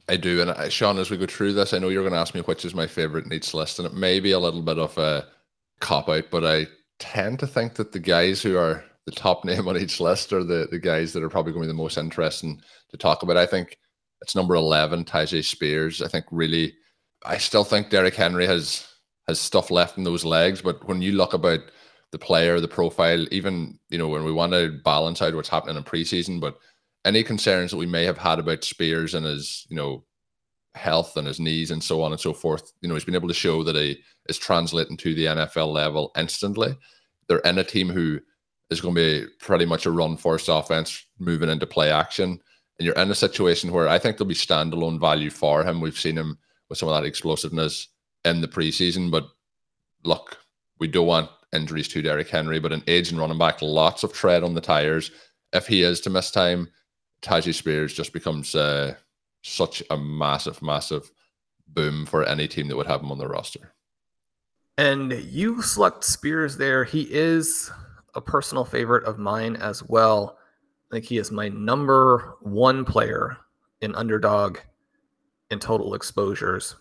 I 0.09 0.17
do, 0.17 0.41
and 0.41 0.51
uh, 0.51 0.69
Shawn, 0.69 0.99
as 0.99 1.09
we 1.09 1.17
go 1.17 1.27
through 1.27 1.53
this, 1.53 1.73
I 1.73 1.79
know 1.79 1.89
you're 1.89 2.03
going 2.03 2.15
to 2.15 2.19
ask 2.19 2.35
me 2.35 2.41
which 2.41 2.65
is 2.65 2.75
my 2.75 2.89
favorite 2.89 3.27
in 3.27 3.33
each 3.33 3.55
list, 3.55 3.79
and 3.79 3.87
it 3.87 3.95
may 3.95 4.19
be 4.19 4.33
a 4.33 4.41
little 4.41 4.61
bit 4.61 4.77
of 4.77 4.99
a 4.99 5.29
cop 5.79 6.09
out, 6.09 6.25
but 6.33 6.45
I 6.45 6.67
tend 6.99 7.39
to 7.39 7.47
think 7.47 7.75
that 7.75 7.93
the 7.93 8.01
guys 8.01 8.43
who 8.43 8.57
are 8.57 8.85
the 9.07 9.13
top 9.13 9.45
name 9.45 9.69
on 9.69 9.77
each 9.77 10.01
list 10.01 10.33
are 10.33 10.43
the, 10.43 10.67
the 10.69 10.81
guys 10.81 11.13
that 11.13 11.23
are 11.23 11.29
probably 11.29 11.53
going 11.53 11.63
to 11.63 11.69
be 11.69 11.73
the 11.73 11.83
most 11.83 11.97
interesting 11.97 12.61
to 12.91 12.97
talk 12.97 13.23
about. 13.23 13.37
I 13.37 13.47
think 13.47 13.79
it's 14.23 14.35
number 14.35 14.55
11, 14.55 15.05
Tyjae 15.05 15.45
Spears. 15.45 16.03
I 16.03 16.09
think 16.09 16.27
really, 16.31 16.75
I 17.25 17.39
still 17.39 17.65
think 17.65 17.91
Derrick 17.91 18.15
Henry 18.15 18.47
has 18.47 18.87
has 19.29 19.41
stuff 19.41 19.71
left 19.71 19.97
in 19.97 20.05
those 20.05 20.25
legs. 20.25 20.61
But 20.61 20.87
when 20.87 21.01
you 21.01 21.13
look 21.13 21.35
about 21.35 21.61
the 22.13 22.19
player, 22.19 22.61
the 22.61 22.69
profile, 22.69 23.27
even, 23.31 23.79
you 23.89 23.99
know, 23.99 24.09
when 24.09 24.25
we 24.25 24.33
want 24.33 24.53
to 24.53 24.79
balance 24.85 25.23
out 25.23 25.35
what's 25.35 25.49
happening 25.49 25.77
in 25.77 25.85
preseason, 25.85 26.41
but 26.41 26.59
any 27.05 27.23
concerns 27.23 27.71
that 27.71 27.77
we 27.77 27.87
may 27.87 28.05
have 28.05 28.19
had 28.19 28.39
about 28.39 28.65
Spears 28.65 29.15
and 29.15 29.25
his, 29.25 29.67
you 29.71 29.77
know, 29.77 30.05
health 30.75 31.17
and 31.17 31.27
his 31.27 31.41
knees 31.41 31.71
and 31.71 31.83
so 31.83 32.03
on 32.03 32.13
and 32.13 32.21
so 32.21 32.33
forth. 32.33 32.73
You 32.81 32.89
know, 32.89 32.95
he's 32.95 33.05
been 33.05 33.15
able 33.15 33.29
to 33.29 33.35
show 33.35 33.65
that 33.65 33.77
he 33.77 34.03
is 34.29 34.39
translating 34.39 34.97
to 34.99 35.15
the 35.15 35.27
NFL 35.27 35.73
level 35.73 36.13
instantly. 36.17 36.77
They're 37.29 37.39
in 37.39 37.59
a 37.59 37.65
team 37.65 37.89
who 37.89 38.21
is 38.71 38.81
going 38.81 38.95
to 38.95 39.01
be 39.01 39.27
pretty 39.41 39.65
much 39.65 39.87
a 39.87 39.91
run 39.91 40.17
first 40.17 40.49
offense 40.49 41.05
moving 41.19 41.49
into 41.49 41.67
play 41.67 41.91
action. 41.91 42.41
And 42.81 42.87
you're 42.87 42.95
in 42.95 43.11
a 43.11 43.15
situation 43.15 43.73
where 43.73 43.89
I 43.89 43.99
think 43.99 44.17
there'll 44.17 44.27
be 44.27 44.35
standalone 44.35 44.99
value 44.99 45.29
for 45.29 45.63
him. 45.63 45.83
We've 45.83 45.99
seen 45.99 46.17
him 46.17 46.39
with 46.71 46.79
some 46.79 46.89
of 46.89 46.95
that 46.95 47.07
explosiveness 47.07 47.89
in 48.25 48.41
the 48.41 48.49
preseason, 48.49 49.11
but 49.11 49.29
look, 50.03 50.39
we 50.79 50.89
don't 50.89 51.07
want 51.07 51.29
injuries 51.53 51.89
to 51.89 52.01
Derrick 52.01 52.31
Henry, 52.31 52.59
but 52.59 52.73
an 52.73 52.83
aging 52.87 53.19
running 53.19 53.37
back, 53.37 53.61
lots 53.61 54.03
of 54.03 54.15
tread 54.15 54.43
on 54.43 54.55
the 54.55 54.63
tires. 54.63 55.11
If 55.53 55.67
he 55.67 55.83
is 55.83 56.01
to 56.01 56.11
miss 56.11 56.31
time, 56.31 56.71
Tyjae 57.21 57.53
Spears 57.53 57.93
just 57.93 58.15
becomes 58.15 58.55
uh, 58.55 58.95
such 59.43 59.83
a 59.91 59.99
massive, 59.99 60.63
massive 60.63 61.11
boom 61.69 62.07
for 62.07 62.25
any 62.25 62.49
team 62.49 62.67
that 62.69 62.77
would 62.77 62.87
have 62.87 63.03
him 63.03 63.13
on 63.13 63.19
their 63.19 63.29
roster. 63.29 63.75
And 64.79 65.13
you 65.13 65.61
select 65.61 66.05
Spears 66.05 66.57
there. 66.57 66.85
He 66.85 67.03
is 67.11 67.71
a 68.15 68.23
personal 68.23 68.65
favorite 68.65 69.05
of 69.05 69.19
mine 69.19 69.57
as 69.57 69.83
well. 69.87 70.39
I 70.91 70.97
think 70.97 71.05
he 71.05 71.19
is 71.19 71.31
my 71.31 71.49
number 71.49 72.35
one 72.41 72.85
player 72.85 73.37
in 73.81 73.95
underdog 73.95 74.59
in 75.51 75.59
total 75.59 75.95
exposures. 75.95 76.77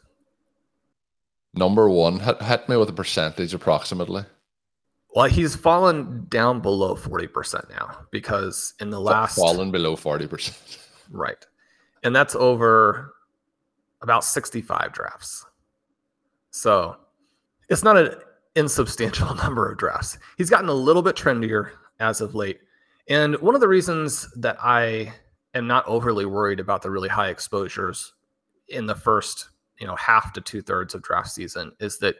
Number 1.53 1.89
one, 1.89 2.19
hit, 2.19 2.41
hit 2.41 2.69
me 2.69 2.77
with 2.77 2.89
a 2.89 2.93
percentage 2.93 3.53
approximately. 3.53 4.23
Well, 5.15 5.25
he's 5.25 5.55
fallen 5.55 6.25
down 6.29 6.59
below 6.59 6.95
40% 6.95 7.69
now 7.69 8.05
because 8.11 8.73
in 8.79 8.89
the 8.89 8.99
last. 8.99 9.35
Fallen 9.35 9.71
below 9.71 9.95
40%. 9.95 10.77
Right. 11.11 11.43
And 12.03 12.15
that's 12.15 12.35
over 12.35 13.15
about 14.03 14.23
65 14.23 14.93
drafts. 14.93 15.43
So 16.51 16.97
it's 17.67 17.83
not 17.83 17.97
an 17.97 18.13
insubstantial 18.55 19.33
number 19.43 19.71
of 19.71 19.79
drafts. 19.79 20.19
He's 20.37 20.51
gotten 20.51 20.69
a 20.69 20.73
little 20.73 21.01
bit 21.01 21.15
trendier 21.15 21.71
as 21.99 22.21
of 22.21 22.35
late. 22.35 22.59
And 23.09 23.35
one 23.41 23.55
of 23.55 23.61
the 23.61 23.67
reasons 23.67 24.31
that 24.35 24.57
I 24.61 25.13
am 25.55 25.67
not 25.67 25.85
overly 25.87 26.25
worried 26.25 26.59
about 26.59 26.83
the 26.83 26.91
really 26.91 27.09
high 27.09 27.29
exposures 27.29 28.13
in 28.67 28.85
the 28.85 28.95
first, 28.95 29.49
you 29.79 29.87
know, 29.87 29.95
half 29.95 30.31
to 30.33 30.41
two 30.41 30.61
thirds 30.61 30.93
of 30.93 31.01
draft 31.01 31.29
season 31.29 31.71
is 31.79 31.97
that 31.99 32.15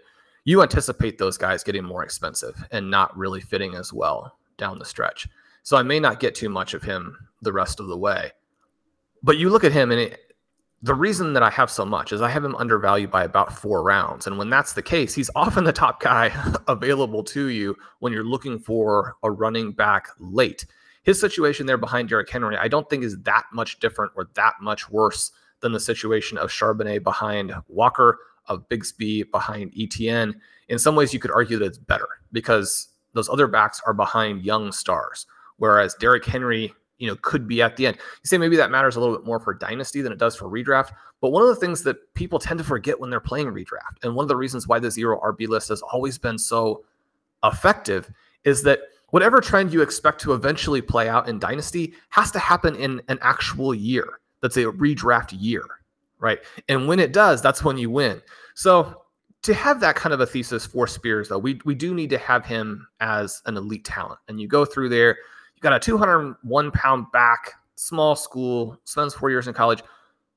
you 0.46 0.64
anticipate 0.64 1.20
those 1.20 1.38
guys 1.38 1.64
getting 1.64 1.84
more 1.84 2.04
expensive 2.04 2.56
and 2.72 2.90
not 2.90 3.16
really 3.16 3.40
fitting 3.40 3.76
as 3.76 3.94
well 3.94 4.36
down 4.58 4.80
the 4.80 4.86
stretch. 4.86 5.28
So 5.62 5.78
I 5.78 5.84
may 5.84 6.00
not 6.00 6.20
get 6.20 6.34
too 6.34 6.50
much 6.50 6.74
of 6.74 6.82
him 6.82 7.16
the 7.44 7.54
rest 7.54 7.80
of 7.80 7.88
the 7.88 7.98
way. 7.98 8.32
But 9.22 9.38
you 9.38 9.52
look 9.52 9.64
at 9.64 9.72
him 9.72 9.92
and 9.92 10.00
it, 10.00 10.20
the 10.82 10.96
reason 10.96 11.34
that 11.34 11.44
I 11.44 11.50
have 11.50 11.70
so 11.70 11.86
much 11.86 12.14
is 12.14 12.22
I 12.22 12.30
have 12.30 12.44
him 12.44 12.56
undervalued 12.56 13.12
by 13.12 13.26
about 13.26 13.54
four 13.54 13.84
rounds. 13.84 14.26
And 14.26 14.38
when 14.38 14.50
that's 14.50 14.74
the 14.74 14.82
case, 14.82 15.14
he's 15.14 15.30
often 15.36 15.66
the 15.66 15.74
top 15.74 16.02
guy 16.02 16.32
available 16.68 17.24
to 17.26 17.48
you 17.50 17.76
when 18.00 18.12
you're 18.12 18.24
looking 18.24 18.58
for 18.58 19.18
a 19.22 19.30
running 19.30 19.72
back 19.72 20.08
late. 20.20 20.66
His 21.04 21.20
situation 21.20 21.66
there 21.66 21.78
behind 21.78 22.10
Derrick 22.10 22.30
Henry, 22.30 22.58
I 22.58 22.68
don't 22.68 22.90
think 22.90 23.04
is 23.04 23.18
that 23.24 23.46
much 23.54 23.80
different 23.80 24.12
or 24.16 24.30
that 24.36 24.56
much 24.62 24.90
worse 24.90 25.32
than 25.62 25.72
the 25.72 25.80
situation 25.80 26.38
of 26.38 26.50
Charbonnet 26.50 27.04
behind 27.04 27.54
Walker, 27.68 28.20
of 28.48 28.68
Bigsby 28.68 29.30
behind 29.32 29.74
ETN. 29.74 30.34
In 30.68 30.80
some 30.80 30.96
ways, 30.96 31.14
you 31.14 31.20
could 31.20 31.32
argue 31.32 31.58
that 31.60 31.66
it's 31.66 31.78
better 31.78 32.08
because 32.32 32.90
those 33.14 33.30
other 33.30 33.48
backs 33.48 33.82
are 33.86 33.94
behind 33.94 34.44
young 34.44 34.72
stars, 34.72 35.26
whereas 35.58 35.96
Derrick 35.96 36.26
Henry 36.26 36.74
you 36.98 37.08
know 37.08 37.16
could 37.22 37.48
be 37.48 37.62
at 37.62 37.78
the 37.78 37.88
end. 37.88 37.96
You 37.98 38.28
say 38.28 38.38
maybe 38.38 38.58
that 38.58 38.72
matters 38.72 38.96
a 38.96 39.00
little 39.00 39.16
bit 39.16 39.26
more 39.26 39.40
for 39.40 39.54
dynasty 39.54 40.02
than 40.02 40.12
it 40.12 40.20
does 40.20 40.36
for 40.36 40.46
redraft. 40.50 40.92
But 41.22 41.32
one 41.32 41.42
of 41.44 41.50
the 41.50 41.56
things 41.56 41.84
that 41.84 42.14
people 42.14 42.40
tend 42.40 42.58
to 42.60 42.64
forget 42.64 43.00
when 43.00 43.10
they're 43.10 43.20
playing 43.20 43.48
redraft, 43.48 44.04
and 44.04 44.16
one 44.16 44.24
of 44.24 44.30
the 44.30 44.38
reasons 44.38 44.68
why 44.68 44.80
the 44.80 44.92
zero 44.92 45.20
RB 45.22 45.48
list 45.48 45.70
has 45.70 45.82
always 45.82 46.18
been 46.18 46.38
so 46.38 46.84
effective, 47.44 48.12
is 48.44 48.64
that 48.64 48.80
whatever 49.12 49.42
trend 49.42 49.74
you 49.74 49.82
expect 49.82 50.22
to 50.22 50.34
eventually 50.34 50.82
play 50.82 51.10
out 51.10 51.28
in 51.28 51.40
dynasty 51.40 51.94
has 52.10 52.32
to 52.32 52.40
happen 52.40 52.76
in 52.76 53.02
an 53.08 53.20
actual 53.22 53.74
year. 53.74 54.20
That's 54.42 54.58
a 54.58 54.66
redraft 54.66 55.36
year, 55.40 55.66
right? 56.20 56.40
And 56.68 56.88
when 56.88 57.00
it 57.00 57.14
does, 57.14 57.42
that's 57.42 57.64
when 57.64 57.78
you 57.78 57.90
win. 57.90 58.22
So 58.56 59.04
to 59.42 59.54
have 59.54 59.80
that 59.80 59.96
kind 59.96 60.14
of 60.14 60.20
a 60.22 60.26
thesis 60.26 60.66
for 60.66 60.88
Spears, 60.88 61.30
though, 61.30 61.40
we 61.40 61.60
we 61.66 61.76
do 61.76 61.94
need 61.94 62.10
to 62.12 62.18
have 62.18 62.46
him 62.46 62.88
as 63.00 63.42
an 63.46 63.58
elite 63.58 63.86
talent. 63.86 64.20
And 64.28 64.40
you 64.40 64.48
go 64.48 64.66
through 64.66 64.90
there 64.90 65.18
you 65.60 65.62
got 65.62 65.76
a 65.76 65.80
201 65.80 66.72
pound 66.72 67.12
back, 67.12 67.52
small 67.76 68.16
school, 68.16 68.80
spends 68.86 69.14
four 69.14 69.30
years 69.30 69.50
in 69.50 69.54
college. 69.54 69.84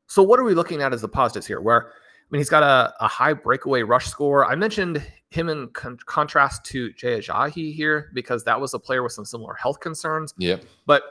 So 0.09 0.21
what 0.21 0.41
are 0.41 0.43
we 0.43 0.53
looking 0.53 0.83
at 0.83 0.93
as 0.93 1.01
the 1.01 1.09
positives 1.09 1.47
here? 1.47 1.61
Where 1.61 1.93
mean, 2.33 2.41
he's 2.41 2.49
got 2.49 2.63
a, 2.63 2.95
a 3.01 3.07
high 3.07 3.35
breakaway 3.35 3.83
rush 3.83 4.07
score. 4.07 4.47
I 4.47 4.55
mentioned 4.55 5.07
him 5.29 5.51
in 5.51 5.69
con- 5.69 5.99
contrast 6.07 6.65
to 6.67 6.93
Jay 6.95 7.19
Ajayi 7.19 7.75
here 7.75 8.11
because 8.15 8.43
that 8.45 8.59
was 8.59 8.73
a 8.73 8.79
player 8.79 9.03
with 9.03 9.13
some 9.13 9.27
similar 9.27 9.55
health 9.55 9.81
concerns. 9.81 10.33
Yep. 10.39 10.65
But 10.87 11.05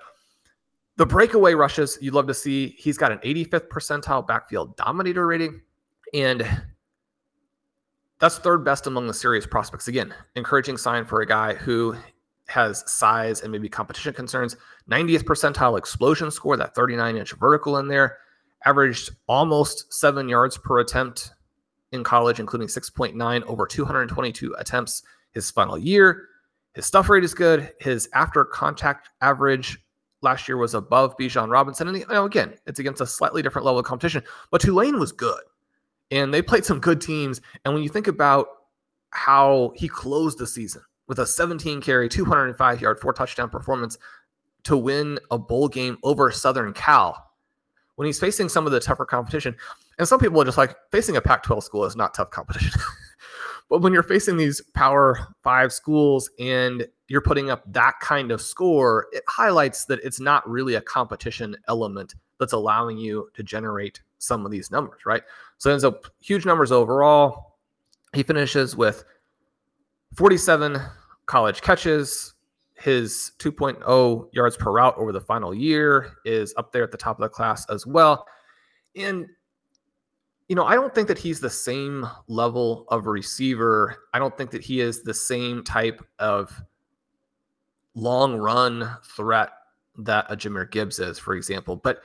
the 0.98 1.06
breakaway 1.06 1.54
rushes 1.54 1.98
you'd 2.02 2.16
love 2.16 2.28
to 2.28 2.34
see. 2.34 2.76
He's 2.78 2.98
got 2.98 3.12
an 3.12 3.20
85th 3.20 3.68
percentile 3.68 4.26
backfield 4.26 4.76
dominator 4.78 5.28
rating, 5.28 5.62
and 6.14 6.44
that's 8.20 8.40
third 8.40 8.66
best 8.66 8.88
among 8.88 9.08
the 9.08 9.14
serious 9.14 9.46
prospects. 9.46 9.88
Again, 9.88 10.14
encouraging 10.36 10.78
sign 10.78 11.06
for 11.06 11.22
a 11.22 11.26
guy 11.26 11.54
who 11.54 11.96
has 12.48 12.84
size 12.92 13.42
and 13.42 13.52
maybe 13.52 13.70
competition 13.70 14.14
concerns. 14.14 14.58
90th 14.90 15.24
percentile 15.24 15.78
explosion 15.78 16.32
score, 16.32 16.58
that 16.58 16.76
39 16.76 17.18
inch 17.18 17.34
vertical 17.34 17.78
in 17.78 17.88
there, 17.88 18.18
averaged 18.66 19.12
almost 19.28 19.94
seven 19.94 20.30
yards 20.30 20.58
per 20.58 20.80
attempt 20.80 21.32
in 21.92 22.04
college, 22.04 22.40
including 22.40 22.68
6.9 22.68 23.44
over 23.44 23.66
222 23.66 24.56
attempts 24.58 25.04
his 25.32 25.52
final 25.52 25.78
year. 25.78 26.28
His 26.74 26.86
stuff 26.86 27.10
rate 27.10 27.24
is 27.24 27.34
good. 27.34 27.74
His 27.80 28.08
after 28.14 28.46
contact 28.46 29.10
average 29.22 29.78
last 30.22 30.48
year 30.48 30.58
was 30.58 30.74
above 30.74 31.18
Bijan 31.18 31.52
Robinson. 31.52 31.88
And 31.88 31.98
you 31.98 32.06
know, 32.08 32.26
again, 32.26 32.54
it's 32.66 32.80
against 32.80 33.02
a 33.02 33.08
slightly 33.08 33.42
different 33.42 33.66
level 33.66 33.80
of 33.80 33.86
competition, 33.86 34.24
but 34.52 34.62
Tulane 34.62 35.00
was 35.00 35.12
good. 35.12 35.42
And 36.12 36.34
they 36.34 36.42
played 36.42 36.66
some 36.66 36.80
good 36.80 37.02
teams. 37.02 37.42
And 37.64 37.74
when 37.74 37.84
you 37.84 37.90
think 37.90 38.08
about 38.08 38.48
how 39.12 39.74
he 39.76 39.88
closed 39.88 40.38
the 40.38 40.48
season, 40.48 40.84
with 41.08 41.20
a 41.20 41.26
17 41.26 41.82
carry, 41.82 42.08
205 42.08 42.82
yard, 42.82 43.00
four 43.00 43.12
touchdown 43.12 43.50
performance 43.50 43.98
to 44.64 44.78
win 44.78 45.20
a 45.30 45.38
bowl 45.38 45.68
game 45.68 45.98
over 46.04 46.32
Southern 46.32 46.72
Cal 46.72 47.31
when 48.02 48.08
he's 48.08 48.20
facing 48.20 48.50
some 48.50 48.66
of 48.66 48.72
the 48.72 48.80
tougher 48.80 49.06
competition. 49.06 49.56
And 50.00 50.08
some 50.08 50.20
people 50.20 50.42
are 50.42 50.46
just 50.46 50.58
like 50.58 50.76
facing 50.92 51.18
a 51.18 51.22
Pac 51.22 51.44
12 51.44 51.64
school 51.64 51.86
is 51.86 51.96
not 51.96 52.16
tough 52.16 52.32
competition. 52.32 52.82
but 53.70 53.84
when 53.84 53.94
you're 53.94 54.02
facing 54.02 54.38
these 54.38 54.60
Power 54.74 55.20
Five 55.44 55.72
schools 55.72 56.28
and 56.40 56.88
you're 57.10 57.22
putting 57.22 57.52
up 57.52 57.62
that 57.72 58.00
kind 58.02 58.32
of 58.32 58.42
score, 58.42 59.06
it 59.12 59.22
highlights 59.30 59.86
that 59.86 60.00
it's 60.04 60.20
not 60.20 60.50
really 60.50 60.74
a 60.74 60.82
competition 60.82 61.56
element 61.68 62.16
that's 62.40 62.54
allowing 62.54 62.98
you 62.98 63.30
to 63.36 63.44
generate 63.44 64.02
some 64.18 64.48
of 64.48 64.52
these 64.52 64.72
numbers, 64.72 65.06
right? 65.06 65.22
So 65.60 65.70
ends 65.70 65.84
up 65.84 66.08
huge 66.20 66.44
numbers 66.44 66.72
overall. 66.72 67.60
He 68.16 68.24
finishes 68.24 68.76
with 68.76 69.04
47 70.16 70.82
college 71.28 71.62
catches. 71.62 72.34
His 72.82 73.34
2.0 73.40 74.30
yards 74.34 74.58
per 74.58 74.72
route 74.72 74.98
over 74.98 75.12
the 75.12 75.22
final 75.22 75.54
year 75.54 76.14
is 76.26 76.54
up 76.58 76.72
there 76.72 76.84
at 76.84 76.92
the 76.92 76.98
top 76.98 77.18
of 77.18 77.22
the 77.22 77.30
class 77.30 77.70
as 77.70 77.86
well. 77.86 78.26
And, 78.96 79.28
you 80.48 80.56
know, 80.56 80.66
I 80.66 80.76
don't 80.76 80.94
think 80.94 81.08
that 81.08 81.20
he's 81.20 81.40
the 81.40 81.50
same 81.50 82.08
level 82.28 82.86
of 82.90 83.06
receiver. 83.06 84.06
I 84.14 84.20
don't 84.20 84.36
think 84.36 84.52
that 84.52 84.64
he 84.64 84.82
is 84.82 85.04
the 85.04 85.14
same 85.14 85.64
type 85.64 86.04
of 86.20 86.60
long 87.94 88.36
run 88.36 88.90
threat 89.16 89.52
that 90.00 90.26
a 90.30 90.36
Jahmyr 90.36 90.70
Gibbs 90.72 91.00
is, 91.00 91.20
for 91.20 91.36
example. 91.36 91.76
But 91.76 92.02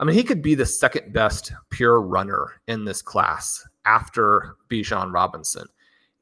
I 0.00 0.04
mean, 0.04 0.16
he 0.16 0.24
could 0.24 0.42
be 0.42 0.54
the 0.54 0.66
second 0.66 1.12
best 1.12 1.52
pure 1.70 2.00
runner 2.00 2.60
in 2.66 2.84
this 2.84 3.02
class 3.02 3.66
after 3.84 4.56
Bijan 4.68 5.12
Robinson. 5.12 5.66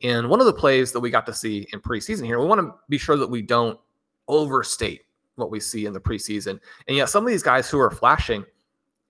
And 0.02 0.28
one 0.28 0.40
of 0.40 0.46
the 0.46 0.52
plays 0.52 0.92
that 0.92 1.00
we 1.00 1.10
got 1.10 1.26
to 1.26 1.34
see 1.34 1.68
in 1.72 1.80
preseason 1.80 2.26
here, 2.26 2.40
we 2.40 2.46
want 2.46 2.60
to 2.60 2.74
be 2.88 2.98
sure 2.98 3.16
that 3.16 3.30
we 3.30 3.40
don't 3.40 3.78
overstate 4.28 5.02
what 5.36 5.50
we 5.50 5.60
see 5.60 5.86
in 5.86 5.92
the 5.92 6.00
preseason. 6.00 6.60
And 6.88 6.96
yet, 6.96 7.08
some 7.08 7.24
of 7.24 7.30
these 7.30 7.42
guys 7.42 7.68
who 7.68 7.78
are 7.78 7.90
flashing, 7.90 8.44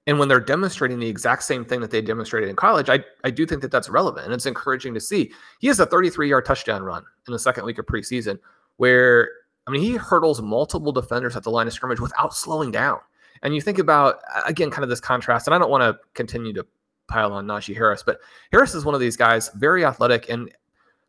and 0.06 0.18
when 0.18 0.28
they're 0.28 0.40
demonstrating 0.40 0.98
the 0.98 1.08
exact 1.08 1.42
same 1.44 1.64
thing 1.64 1.80
that 1.80 1.90
they 1.90 2.00
demonstrated 2.00 2.48
in 2.48 2.56
college, 2.56 2.88
I, 2.88 3.04
I 3.24 3.30
do 3.30 3.46
think 3.46 3.62
that 3.62 3.70
that's 3.70 3.88
relevant 3.88 4.24
and 4.24 4.34
it's 4.34 4.46
encouraging 4.46 4.94
to 4.94 5.00
see. 5.00 5.32
He 5.60 5.68
has 5.68 5.78
a 5.78 5.86
33 5.86 6.28
yard 6.28 6.44
touchdown 6.44 6.82
run 6.82 7.04
in 7.26 7.32
the 7.32 7.38
second 7.38 7.64
week 7.64 7.78
of 7.78 7.86
preseason 7.86 8.38
where, 8.78 9.30
I 9.66 9.70
mean, 9.70 9.80
he 9.80 9.96
hurdles 9.96 10.42
multiple 10.42 10.90
defenders 10.90 11.36
at 11.36 11.44
the 11.44 11.50
line 11.50 11.68
of 11.68 11.72
scrimmage 11.72 12.00
without 12.00 12.34
slowing 12.34 12.72
down. 12.72 12.98
And 13.42 13.54
you 13.54 13.60
think 13.60 13.78
about, 13.78 14.16
again, 14.46 14.70
kind 14.70 14.82
of 14.82 14.88
this 14.88 15.00
contrast, 15.00 15.46
and 15.46 15.54
I 15.54 15.58
don't 15.58 15.70
want 15.70 15.82
to 15.82 15.98
continue 16.14 16.52
to 16.54 16.66
pile 17.08 17.32
on 17.32 17.46
Najee 17.46 17.76
Harris, 17.76 18.02
but 18.02 18.18
Harris 18.50 18.74
is 18.74 18.84
one 18.84 18.94
of 18.94 19.00
these 19.00 19.16
guys, 19.16 19.50
very 19.54 19.84
athletic. 19.84 20.28
And 20.28 20.50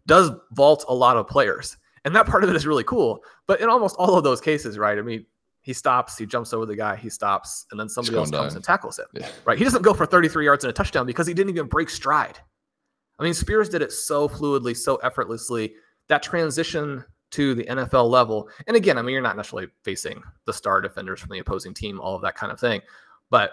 does 0.05 0.31
vault 0.51 0.85
a 0.87 0.93
lot 0.93 1.17
of 1.17 1.27
players. 1.27 1.77
And 2.05 2.15
that 2.15 2.27
part 2.27 2.43
of 2.43 2.49
it 2.49 2.55
is 2.55 2.67
really 2.67 2.83
cool. 2.83 3.23
But 3.47 3.61
in 3.61 3.69
almost 3.69 3.95
all 3.97 4.15
of 4.15 4.23
those 4.23 4.41
cases, 4.41 4.77
right? 4.77 4.97
I 4.97 5.01
mean, 5.01 5.25
he 5.61 5.71
stops, 5.71 6.17
he 6.17 6.25
jumps 6.25 6.53
over 6.53 6.65
the 6.65 6.75
guy, 6.75 6.95
he 6.97 7.09
stops, 7.09 7.65
and 7.71 7.79
then 7.79 7.87
somebody 7.87 8.17
else 8.17 8.29
comes 8.29 8.51
down. 8.51 8.55
and 8.57 8.65
tackles 8.65 8.99
him. 8.99 9.05
Yeah. 9.13 9.29
Right? 9.45 9.57
He 9.57 9.63
doesn't 9.63 9.81
go 9.81 9.93
for 9.93 10.05
33 10.05 10.43
yards 10.43 10.65
and 10.65 10.69
a 10.69 10.73
touchdown 10.73 11.05
because 11.05 11.25
he 11.25 11.33
didn't 11.33 11.51
even 11.51 11.67
break 11.67 11.89
stride. 11.89 12.37
I 13.17 13.23
mean, 13.23 13.33
Spears 13.33 13.69
did 13.69 13.81
it 13.81 13.93
so 13.93 14.27
fluidly, 14.27 14.75
so 14.75 14.97
effortlessly. 14.97 15.73
That 16.09 16.21
transition 16.21 17.05
to 17.31 17.55
the 17.55 17.63
NFL 17.63 18.09
level, 18.09 18.49
and 18.67 18.75
again, 18.75 18.97
I 18.97 19.01
mean, 19.01 19.13
you're 19.13 19.21
not 19.21 19.37
necessarily 19.37 19.69
facing 19.83 20.21
the 20.45 20.53
star 20.53 20.81
defenders 20.81 21.21
from 21.21 21.29
the 21.29 21.39
opposing 21.39 21.73
team, 21.73 21.99
all 22.01 22.15
of 22.15 22.21
that 22.23 22.35
kind 22.35 22.51
of 22.51 22.59
thing. 22.59 22.81
But 23.29 23.51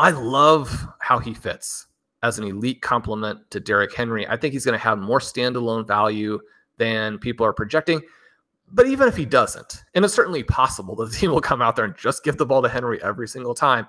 I 0.00 0.10
love 0.10 0.86
how 0.98 1.20
he 1.20 1.32
fits 1.32 1.86
as 2.24 2.38
an 2.38 2.44
elite 2.44 2.82
complement 2.82 3.50
to 3.52 3.60
Derrick 3.60 3.94
Henry. 3.94 4.26
I 4.26 4.36
think 4.36 4.52
he's 4.52 4.64
going 4.64 4.78
to 4.78 4.82
have 4.84 4.98
more 4.98 5.20
standalone 5.20 5.86
value 5.86 6.40
than 6.78 7.18
people 7.18 7.46
are 7.46 7.52
projecting. 7.52 8.00
But 8.70 8.86
even 8.86 9.06
if 9.06 9.16
he 9.16 9.26
doesn't, 9.26 9.82
and 9.94 10.04
it's 10.04 10.14
certainly 10.14 10.42
possible 10.42 10.96
that 10.96 11.12
team 11.12 11.30
will 11.32 11.40
come 11.40 11.62
out 11.62 11.76
there 11.76 11.84
and 11.84 11.96
just 11.96 12.24
give 12.24 12.38
the 12.38 12.46
ball 12.46 12.62
to 12.62 12.68
Henry 12.68 13.02
every 13.02 13.28
single 13.28 13.54
time, 13.54 13.86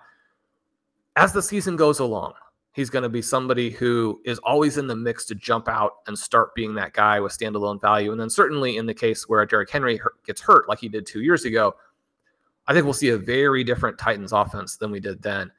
as 1.16 1.32
the 1.32 1.42
season 1.42 1.76
goes 1.76 2.00
along, 2.00 2.34
he's 2.74 2.90
going 2.90 3.04
to 3.04 3.10
be 3.10 3.22
somebody 3.22 3.70
who 3.70 4.20
is 4.26 4.40
always 4.40 4.78
in 4.78 4.88
the 4.88 4.96
mix 4.96 5.26
to 5.26 5.36
jump 5.36 5.70
out 5.70 5.92
and 6.08 6.18
start 6.18 6.56
being 6.56 6.74
that 6.76 6.94
guy 6.94 7.20
with 7.20 7.38
standalone 7.38 7.80
value. 7.80 8.12
And 8.12 8.20
then 8.20 8.30
certainly 8.30 8.78
in 8.78 8.86
the 8.86 8.94
case 8.94 9.30
where 9.30 9.46
Derrick 9.46 9.70
Henry 9.70 10.02
gets 10.26 10.42
hurt, 10.42 10.68
like 10.68 10.80
he 10.80 10.90
did 10.90 11.06
two 11.06 11.22
years 11.22 11.46
ago, 11.46 11.76
I 12.68 12.74
think 12.74 12.86
we'll 12.86 12.94
see 12.94 13.10
a 13.10 13.18
very 13.18 13.64
different 13.64 13.98
Titans 13.98 14.34
offense 14.34 14.78
than 14.78 14.90
we 14.90 15.00
did 15.00 15.22
then. 15.22 15.52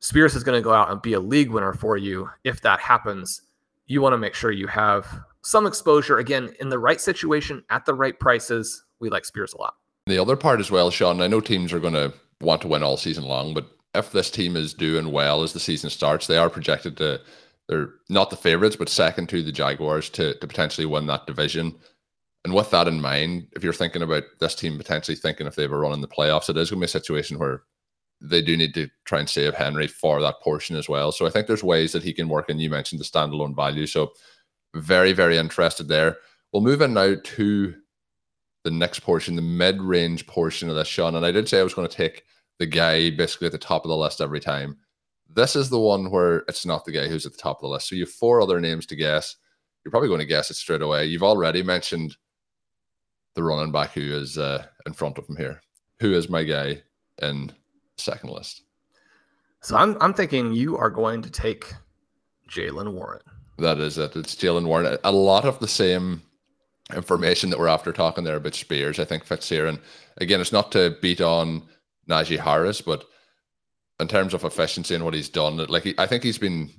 Spears 0.00 0.36
is 0.36 0.44
going 0.44 0.56
to 0.56 0.64
go 0.64 0.72
out 0.72 0.90
and 0.92 1.02
be 1.02 1.14
a 1.14 1.20
league 1.20 1.50
winner 1.50 1.72
for 1.72 1.96
you. 1.96 2.30
If 2.44 2.60
that 2.62 2.78
happens, 2.78 3.42
you 3.86 4.00
want 4.00 4.12
to 4.12 4.18
make 4.18 4.34
sure 4.34 4.52
you 4.52 4.68
have 4.68 5.06
some 5.48 5.66
exposure 5.66 6.18
again 6.18 6.54
in 6.60 6.68
the 6.68 6.78
right 6.78 7.00
situation 7.00 7.64
at 7.70 7.86
the 7.86 7.94
right 7.94 8.20
prices. 8.20 8.84
We 9.00 9.08
like 9.08 9.24
Spears 9.24 9.54
a 9.54 9.58
lot. 9.58 9.76
The 10.06 10.18
other 10.18 10.36
part 10.36 10.60
as 10.60 10.70
well, 10.70 10.90
Shawn, 10.90 11.22
I 11.22 11.26
know 11.26 11.40
teams 11.40 11.72
are 11.72 11.80
going 11.80 11.94
to 11.94 12.12
want 12.42 12.60
to 12.62 12.68
win 12.68 12.82
all 12.82 12.98
season 12.98 13.24
long, 13.24 13.54
but 13.54 13.66
if 13.94 14.12
this 14.12 14.30
team 14.30 14.56
is 14.56 14.74
doing 14.74 15.10
well 15.10 15.42
as 15.42 15.54
the 15.54 15.60
season 15.60 15.88
starts, 15.88 16.26
they 16.26 16.36
are 16.36 16.50
projected 16.50 16.98
to 16.98 17.20
they're 17.66 17.90
not 18.08 18.30
the 18.30 18.36
favorites, 18.36 18.76
but 18.76 18.88
second 18.88 19.28
to 19.28 19.42
the 19.42 19.52
Jaguars 19.52 20.08
to, 20.10 20.34
to 20.38 20.46
potentially 20.46 20.86
win 20.86 21.06
that 21.06 21.26
division. 21.26 21.74
And 22.44 22.54
with 22.54 22.70
that 22.70 22.88
in 22.88 23.00
mind, 23.00 23.48
if 23.52 23.62
you're 23.62 23.74
thinking 23.74 24.02
about 24.02 24.24
this 24.40 24.54
team 24.54 24.78
potentially 24.78 25.16
thinking 25.16 25.46
if 25.46 25.54
they 25.54 25.64
a 25.64 25.68
run 25.68 25.92
in 25.92 26.00
the 26.00 26.08
playoffs, 26.08 26.48
it 26.48 26.56
is 26.56 26.70
going 26.70 26.80
to 26.80 26.84
be 26.84 26.86
a 26.86 26.88
situation 26.88 27.38
where 27.38 27.62
they 28.20 28.40
do 28.42 28.56
need 28.56 28.74
to 28.74 28.88
try 29.04 29.20
and 29.20 29.28
save 29.28 29.54
Henry 29.54 29.86
for 29.86 30.20
that 30.22 30.40
portion 30.42 30.76
as 30.76 30.88
well. 30.88 31.12
So 31.12 31.26
I 31.26 31.30
think 31.30 31.46
there's 31.46 31.62
ways 31.62 31.92
that 31.92 32.02
he 32.02 32.12
can 32.12 32.28
work. 32.28 32.48
And 32.48 32.60
you 32.60 32.70
mentioned 32.70 33.00
the 33.00 33.04
standalone 33.04 33.54
value. 33.54 33.86
So 33.86 34.12
very, 34.74 35.12
very 35.12 35.36
interested 35.36 35.88
there. 35.88 36.16
We'll 36.52 36.62
move 36.62 36.80
in 36.80 36.94
now 36.94 37.14
to 37.22 37.74
the 38.64 38.70
next 38.70 39.00
portion, 39.00 39.36
the 39.36 39.42
mid 39.42 39.80
range 39.80 40.26
portion 40.26 40.68
of 40.68 40.76
this, 40.76 40.88
Shawn. 40.88 41.14
And 41.14 41.24
I 41.24 41.32
did 41.32 41.48
say 41.48 41.60
I 41.60 41.64
was 41.64 41.74
going 41.74 41.88
to 41.88 41.96
take 41.96 42.24
the 42.58 42.66
guy 42.66 43.10
basically 43.10 43.46
at 43.46 43.52
the 43.52 43.58
top 43.58 43.84
of 43.84 43.88
the 43.88 43.96
list 43.96 44.20
every 44.20 44.40
time. 44.40 44.76
This 45.34 45.56
is 45.56 45.70
the 45.70 45.78
one 45.78 46.10
where 46.10 46.38
it's 46.48 46.66
not 46.66 46.84
the 46.84 46.92
guy 46.92 47.06
who's 47.06 47.26
at 47.26 47.32
the 47.32 47.38
top 47.38 47.58
of 47.58 47.62
the 47.62 47.68
list. 47.68 47.88
So 47.88 47.94
you 47.94 48.04
have 48.04 48.10
four 48.10 48.40
other 48.40 48.60
names 48.60 48.86
to 48.86 48.96
guess. 48.96 49.36
You're 49.84 49.90
probably 49.90 50.08
going 50.08 50.20
to 50.20 50.26
guess 50.26 50.50
it 50.50 50.54
straight 50.54 50.82
away. 50.82 51.06
You've 51.06 51.22
already 51.22 51.62
mentioned 51.62 52.16
the 53.34 53.42
running 53.42 53.70
back 53.72 53.92
who 53.92 54.00
is 54.00 54.36
uh, 54.36 54.66
in 54.86 54.92
front 54.92 55.18
of 55.18 55.28
him 55.28 55.36
here. 55.36 55.60
Who 56.00 56.14
is 56.14 56.28
my 56.28 56.44
guy 56.44 56.82
in 57.22 57.52
second 57.96 58.30
list? 58.30 58.62
So 59.60 59.76
I'm 59.76 59.96
I'm 60.00 60.14
thinking 60.14 60.52
you 60.52 60.76
are 60.76 60.90
going 60.90 61.22
to 61.22 61.30
take 61.30 61.72
Jaylen 62.48 62.92
Warren. 62.92 63.22
That 63.58 63.78
is 63.78 63.98
it. 63.98 64.14
It's 64.14 64.36
Jaylen 64.36 64.66
Warren. 64.66 64.98
A 65.04 65.12
lot 65.12 65.44
of 65.44 65.58
the 65.58 65.68
same 65.68 66.22
information 66.94 67.50
that 67.50 67.58
we're 67.58 67.68
after 67.68 67.92
talking 67.92 68.24
there 68.24 68.36
about 68.36 68.54
Spears, 68.54 68.98
I 68.98 69.04
think 69.04 69.24
fits 69.24 69.48
here. 69.48 69.66
And 69.66 69.78
again, 70.18 70.40
it's 70.40 70.52
not 70.52 70.72
to 70.72 70.96
beat 71.02 71.20
on 71.20 71.62
Najee 72.08 72.38
Harris, 72.38 72.80
but 72.80 73.04
in 74.00 74.08
terms 74.08 74.32
of 74.32 74.44
efficiency 74.44 74.94
and 74.94 75.04
what 75.04 75.14
he's 75.14 75.28
done, 75.28 75.56
like 75.56 75.82
he, 75.82 75.94
I 75.98 76.06
think 76.06 76.22
he's 76.22 76.38
been 76.38 76.70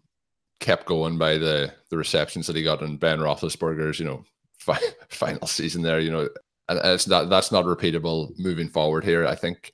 kept 0.60 0.86
going 0.86 1.18
by 1.18 1.38
the 1.38 1.74
the 1.90 1.98
receptions 1.98 2.48
that 2.48 2.56
he 2.56 2.64
got 2.64 2.82
in 2.82 2.98
Ben 2.98 3.20
Roethlisberger's, 3.20 4.00
you 4.00 4.06
know, 4.06 4.24
fi- 4.58 4.80
final 5.10 5.48
season 5.48 5.82
there. 5.82 6.00
You 6.00 6.12
know, 6.12 6.30
and 6.70 6.80
it's 6.84 7.08
not 7.08 7.30
that's 7.30 7.52
not 7.52 7.66
repeatable 7.66 8.32
moving 8.40 8.70
forward 8.70 9.04
here. 9.04 9.28
I 9.28 9.36
think 9.36 9.74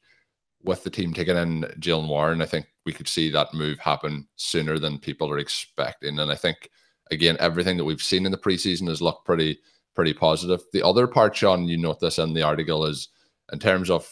with 0.64 0.84
the 0.84 0.90
team 0.90 1.14
taking 1.14 1.38
in 1.38 1.62
Jaylen 1.80 2.08
Warren, 2.08 2.42
I 2.42 2.48
think 2.48 2.66
we 2.86 2.94
could 2.94 3.08
see 3.08 3.30
that 3.30 3.54
move 3.54 3.78
happen 3.78 4.28
sooner 4.36 4.80
than 4.80 4.98
people 4.98 5.30
are 5.30 5.38
expecting. 5.38 6.18
And 6.18 6.32
I 6.32 6.36
think 6.36 6.70
again, 7.12 7.38
everything 7.40 7.78
that 7.78 7.86
we've 7.86 8.02
seen 8.02 8.26
in 8.26 8.32
the 8.32 8.38
preseason 8.38 8.88
has 8.88 9.02
looked 9.02 9.26
pretty 9.26 9.60
pretty 9.96 10.14
positive. 10.14 10.62
The 10.74 10.86
other 10.86 11.08
part, 11.08 11.36
Shawn, 11.36 11.68
you 11.68 11.78
note 11.78 12.02
this 12.02 12.20
in 12.20 12.34
the 12.34 12.42
article 12.42 12.86
is 12.86 13.08
in 13.52 13.60
terms 13.60 13.90
of 13.90 14.12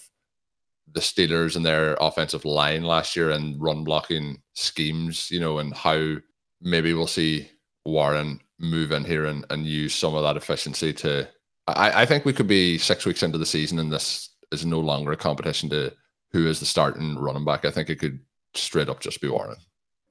the 0.94 1.02
Steelers 1.02 1.56
and 1.56 1.66
their 1.66 1.98
offensive 2.00 2.46
line 2.46 2.84
last 2.84 3.16
year 3.16 3.32
and 3.32 3.62
run 3.62 3.84
blocking 3.84 4.42
schemes, 4.54 5.30
you 5.30 5.40
know, 5.40 5.60
and 5.60 5.74
how 5.74 6.16
maybe 6.62 6.94
we'll 6.94 7.08
see 7.08 7.50
Warren 7.86 8.40
move 8.60 8.92
in 8.92 9.04
here 9.04 9.26
and, 9.26 9.46
and 9.50 9.66
use 9.66 9.94
some 9.94 10.16
of 10.16 10.24
that 10.24 10.38
efficiency 10.38 10.94
to. 10.94 11.28
I, 11.68 12.04
I 12.04 12.06
think 12.06 12.26
we 12.26 12.34
could 12.34 12.48
be 12.48 12.78
six 12.78 13.06
weeks 13.06 13.24
into 13.24 13.38
the 13.38 13.46
season 13.46 13.80
and 13.80 13.92
this 13.92 14.30
is 14.52 14.66
no 14.66 14.80
longer 14.80 15.12
a 15.12 15.18
competition 15.18 15.70
to 15.70 15.94
who 16.32 16.48
is 16.48 16.60
the 16.60 16.66
starting 16.66 17.18
running 17.18 17.46
back. 17.46 17.66
I 17.66 17.72
think 17.72 17.90
it 17.90 18.00
could 18.00 18.20
straight 18.54 18.90
up 18.90 19.00
just 19.00 19.22
be 19.22 19.30
Warren. 19.30 19.58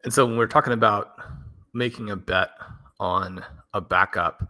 And 0.05 0.13
so 0.13 0.27
when 0.27 0.37
we're 0.37 0.47
talking 0.47 0.73
about 0.73 1.19
making 1.73 2.11
a 2.11 2.17
bet 2.17 2.51
on 3.01 3.45
a 3.75 3.81
backup, 3.81 4.47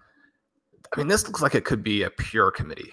I 0.93 0.99
mean, 0.99 1.09
this 1.09 1.27
looks 1.27 1.41
like 1.41 1.55
it 1.55 1.65
could 1.65 1.83
be 1.83 2.03
a 2.03 2.11
pure 2.11 2.51
committee 2.51 2.93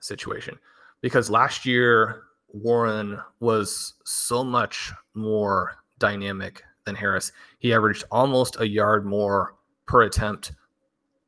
situation 0.00 0.58
because 1.00 1.30
last 1.30 1.64
year 1.64 2.24
Warren 2.48 3.20
was 3.40 3.94
so 4.04 4.44
much 4.44 4.92
more 5.14 5.76
dynamic 5.98 6.62
than 6.84 6.94
Harris. 6.94 7.32
He 7.58 7.72
averaged 7.72 8.04
almost 8.10 8.60
a 8.60 8.68
yard 8.68 9.06
more 9.06 9.54
per 9.86 10.02
attempt 10.02 10.52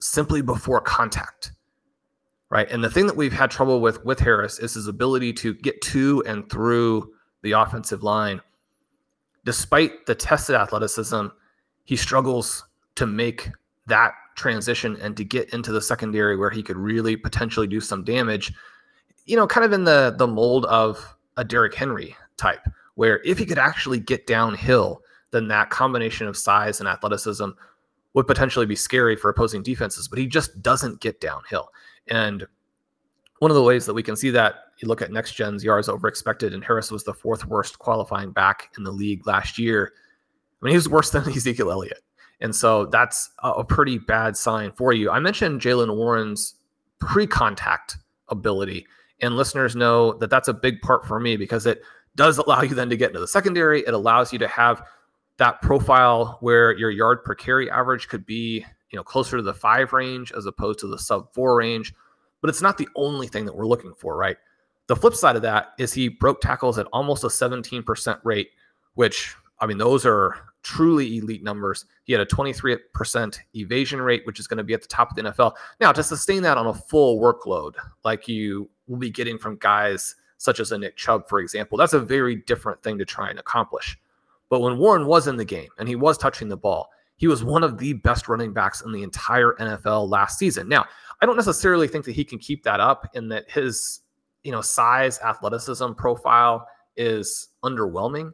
simply 0.01 0.43
before 0.43 0.81
contact. 0.81 1.53
Right. 2.51 2.69
And 2.71 2.83
the 2.83 2.91
thing 2.91 3.07
that 3.07 3.17
we've 3.17 3.33
had 3.33 3.51
trouble 3.51 3.81
with 3.81 4.05
with 4.05 4.19
Harris 4.19 4.59
is 4.59 4.75
his 4.75 4.89
ability 4.89 5.33
to 5.35 5.55
get 5.55 5.81
to 5.83 6.23
and 6.27 6.51
through 6.51 7.13
the 7.43 7.53
offensive 7.53 8.03
line. 8.03 8.41
Despite 9.45 10.07
the 10.07 10.17
tested 10.17 10.57
athleticism, 10.57 11.27
he 11.91 11.97
struggles 11.97 12.65
to 12.95 13.05
make 13.05 13.51
that 13.87 14.13
transition 14.37 14.97
and 15.03 15.17
to 15.17 15.25
get 15.25 15.53
into 15.53 15.73
the 15.73 15.83
secondary 15.83 16.37
where 16.37 16.51
he 16.51 16.63
could 16.63 16.77
really 16.77 17.17
potentially 17.17 17.67
do 17.67 17.81
some 17.81 18.05
damage 18.05 18.53
you 19.31 19.37
know, 19.37 19.47
kind 19.47 19.65
of 19.65 19.73
in 19.73 19.85
the 19.85 20.13
the 20.19 20.27
mold 20.27 20.67
of 20.67 21.17
a 21.37 21.45
Derrick 21.45 21.75
Henry 21.75 22.17
type, 22.37 22.67
where 22.97 23.21
if 23.25 23.39
he 23.39 23.47
could 23.47 23.59
actually 23.59 24.01
get 24.01 24.27
downhill, 24.27 25.03
then 25.31 25.47
that 25.47 25.71
combination 25.71 26.27
of 26.27 26.37
size 26.37 26.81
and 26.81 26.89
athleticism 26.89 27.51
would 28.15 28.27
potentially 28.27 28.67
be 28.67 28.75
scary 28.75 29.15
for 29.15 29.31
opposing 29.31 29.63
defenses. 29.63 30.09
But 30.09 30.19
he 30.19 30.27
just 30.27 30.61
doesn't 30.63 31.01
get 31.01 31.21
downhill. 31.21 31.69
And 32.09 32.45
one 33.39 33.53
of 33.53 33.55
the 33.55 33.63
ways 33.63 33.87
that 33.87 33.95
we 33.95 34.03
can 34.03 34.17
see 34.17 34.31
that, 34.31 34.55
you 34.79 34.89
look 34.89 35.01
at 35.01 35.13
next 35.13 35.35
gen's 35.35 35.63
yards 35.63 35.89
over 35.89 36.09
expected, 36.09 36.53
and 36.53 36.65
Harris 36.65 36.91
was 36.91 37.05
the 37.05 37.15
fourth 37.15 37.47
worst 37.47 37.79
qualifying 37.79 38.33
back 38.33 38.71
in 38.77 38.83
the 38.83 38.91
league 38.91 39.27
last 39.29 39.59
year. 39.59 39.93
I 40.61 40.65
mean, 40.65 40.73
he 40.73 40.77
was 40.77 40.89
worse 40.89 41.11
than 41.11 41.29
Ezekiel 41.29 41.71
Elliott. 41.71 42.03
And 42.41 42.55
so 42.55 42.87
that's 42.87 43.31
a 43.43 43.65
pretty 43.65 43.99
bad 43.99 44.37
sign 44.37 44.73
for 44.73 44.93
you. 44.93 45.11
I 45.11 45.21
mentioned 45.21 45.61
Jaylen 45.61 45.95
Warren's 45.95 46.55
pre 46.99 47.27
contact 47.27 47.99
ability. 48.29 48.87
And 49.21 49.37
listeners 49.37 49.77
know 49.77 50.15
that 50.15 50.31
that's 50.31 50.49
a 50.49 50.55
big 50.55 50.81
part 50.81 51.07
for 51.07 51.21
me 51.21 51.37
because 51.37 51.67
it 51.67 51.83
does 52.17 52.39
allow 52.39 52.63
you 52.63 52.75
then 52.75 52.89
to 52.89 52.97
get 52.97 53.11
into 53.11 53.21
the 53.21 53.29
secondary. 53.29 53.81
It 53.81 53.93
allows 53.93 54.33
you 54.33 54.39
to 54.39 54.49
have 54.49 54.83
that 55.37 55.61
profile 55.61 56.39
where 56.41 56.77
your 56.77 56.91
yard 56.91 57.25
per 57.25 57.35
carry 57.35 57.71
average 57.71 58.09
could 58.09 58.25
be, 58.25 58.65
you 58.91 58.97
know, 58.97 59.03
closer 59.03 59.37
to 59.37 59.43
the 59.43 59.55
five 59.55 59.93
range 59.93 60.33
as 60.33 60.47
opposed 60.47 60.79
to 60.81 60.87
the 60.87 60.99
sub 60.99 61.33
four 61.35 61.57
range. 61.57 61.93
But 62.41 62.49
it's 62.49 62.63
not 62.63 62.79
the 62.79 62.89
only 62.97 63.27
thing 63.27 63.45
that 63.45 63.55
we're 63.55 63.67
looking 63.67 63.93
for, 63.93 64.17
right? 64.17 64.37
The 64.87 64.97
flip 64.97 65.15
side 65.15 65.37
of 65.37 65.43
that 65.43 65.69
is 65.79 65.93
he 65.93 66.09
broke 66.09 66.41
tackles 66.41 66.79
at 66.79 66.87
almost 66.93 67.23
a 67.23 67.29
17% 67.29 68.19
rate, 68.25 68.51
which 68.95 69.37
I 69.61 69.67
mean, 69.67 69.79
those 69.79 70.07
are 70.07 70.37
truly 70.63 71.19
elite 71.19 71.43
numbers. 71.43 71.87
He 72.05 72.13
had 72.13 72.23
a 72.23 72.27
23% 72.27 73.39
evasion 73.55 74.01
rate, 74.01 74.27
which 74.27 74.41
is 74.41 74.47
going 74.47 74.59
to 74.59 74.65
be 74.65 74.75
at 74.75 74.83
the 74.83 74.89
top 74.89 75.11
of 75.11 75.17
the 75.17 75.23
NFL. 75.23 75.55
Now, 75.81 75.93
to 75.93 76.03
sustain 76.03 76.43
that 76.43 76.59
on 76.59 76.67
a 76.67 76.75
full 76.75 77.21
workload, 77.21 77.75
like 78.05 78.29
you 78.29 78.69
will 78.89 78.99
be 78.99 79.11
getting 79.11 79.39
from 79.39 79.57
guys 79.57 80.17
such 80.39 80.59
as 80.59 80.73
a 80.73 80.79
Nick 80.79 80.97
Chubb, 80.97 81.29
for 81.29 81.41
example, 81.41 81.77
that's 81.77 81.93
a 81.93 82.01
very 82.01 82.37
different 82.37 82.83
thing 82.83 82.97
to 82.99 83.05
try 83.05 83.29
and 83.29 83.39
accomplish. 83.39 83.99
But 84.49 84.61
when 84.61 84.79
Warren 84.79 85.07
was 85.07 85.27
in 85.27 85.37
the 85.37 85.45
game 85.45 85.69
and 85.79 85.87
he 85.87 85.97
was 85.97 86.17
touching 86.17 86.49
the 86.49 86.57
ball, 86.57 86.89
he 87.17 87.27
was 87.27 87.45
one 87.45 87.63
of 87.63 87.77
the 87.77 87.93
best 87.93 88.29
running 88.29 88.55
backs 88.55 88.81
in 88.81 88.91
the 88.91 89.03
entire 89.03 89.55
NFL 89.61 90.09
last 90.09 90.39
season. 90.39 90.67
Now, 90.67 90.87
I 91.21 91.27
don't 91.27 91.37
necessarily 91.37 91.87
think 91.87 92.07
that 92.07 92.15
he 92.15 92.25
can 92.25 92.39
keep 92.39 92.63
that 92.63 92.81
up 92.81 93.11
in 93.15 93.29
that 93.29 93.51
his, 93.51 94.01
you 94.43 94.51
know, 94.51 94.63
size, 94.63 95.21
athleticism 95.21 95.93
profile 95.93 96.67
is 96.97 97.49
underwhelming 97.63 98.33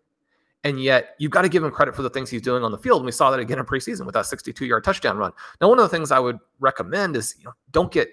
and 0.66 0.83
yet 0.83 1.14
you've 1.18 1.31
got 1.31 1.42
to 1.42 1.48
give 1.48 1.62
him 1.62 1.70
credit 1.70 1.94
for 1.94 2.02
the 2.02 2.11
things 2.11 2.29
he's 2.29 2.42
doing 2.42 2.64
on 2.64 2.72
the 2.72 2.79
field. 2.79 2.98
And 3.00 3.07
we 3.07 3.12
saw 3.12 3.31
that 3.31 3.38
again 3.38 3.61
in 3.61 3.64
preseason 3.64 4.05
with 4.05 4.14
that 4.14 4.26
62 4.26 4.66
yard 4.66 4.83
touchdown 4.83 5.16
run. 5.16 5.31
Now, 5.61 5.68
one 5.68 5.79
of 5.79 5.85
the 5.85 5.96
things 5.96 6.11
I 6.11 6.18
would 6.18 6.40
recommend 6.59 7.14
is, 7.14 7.37
you 7.38 7.44
know, 7.44 7.52
don't 7.70 7.92
get, 7.92 8.09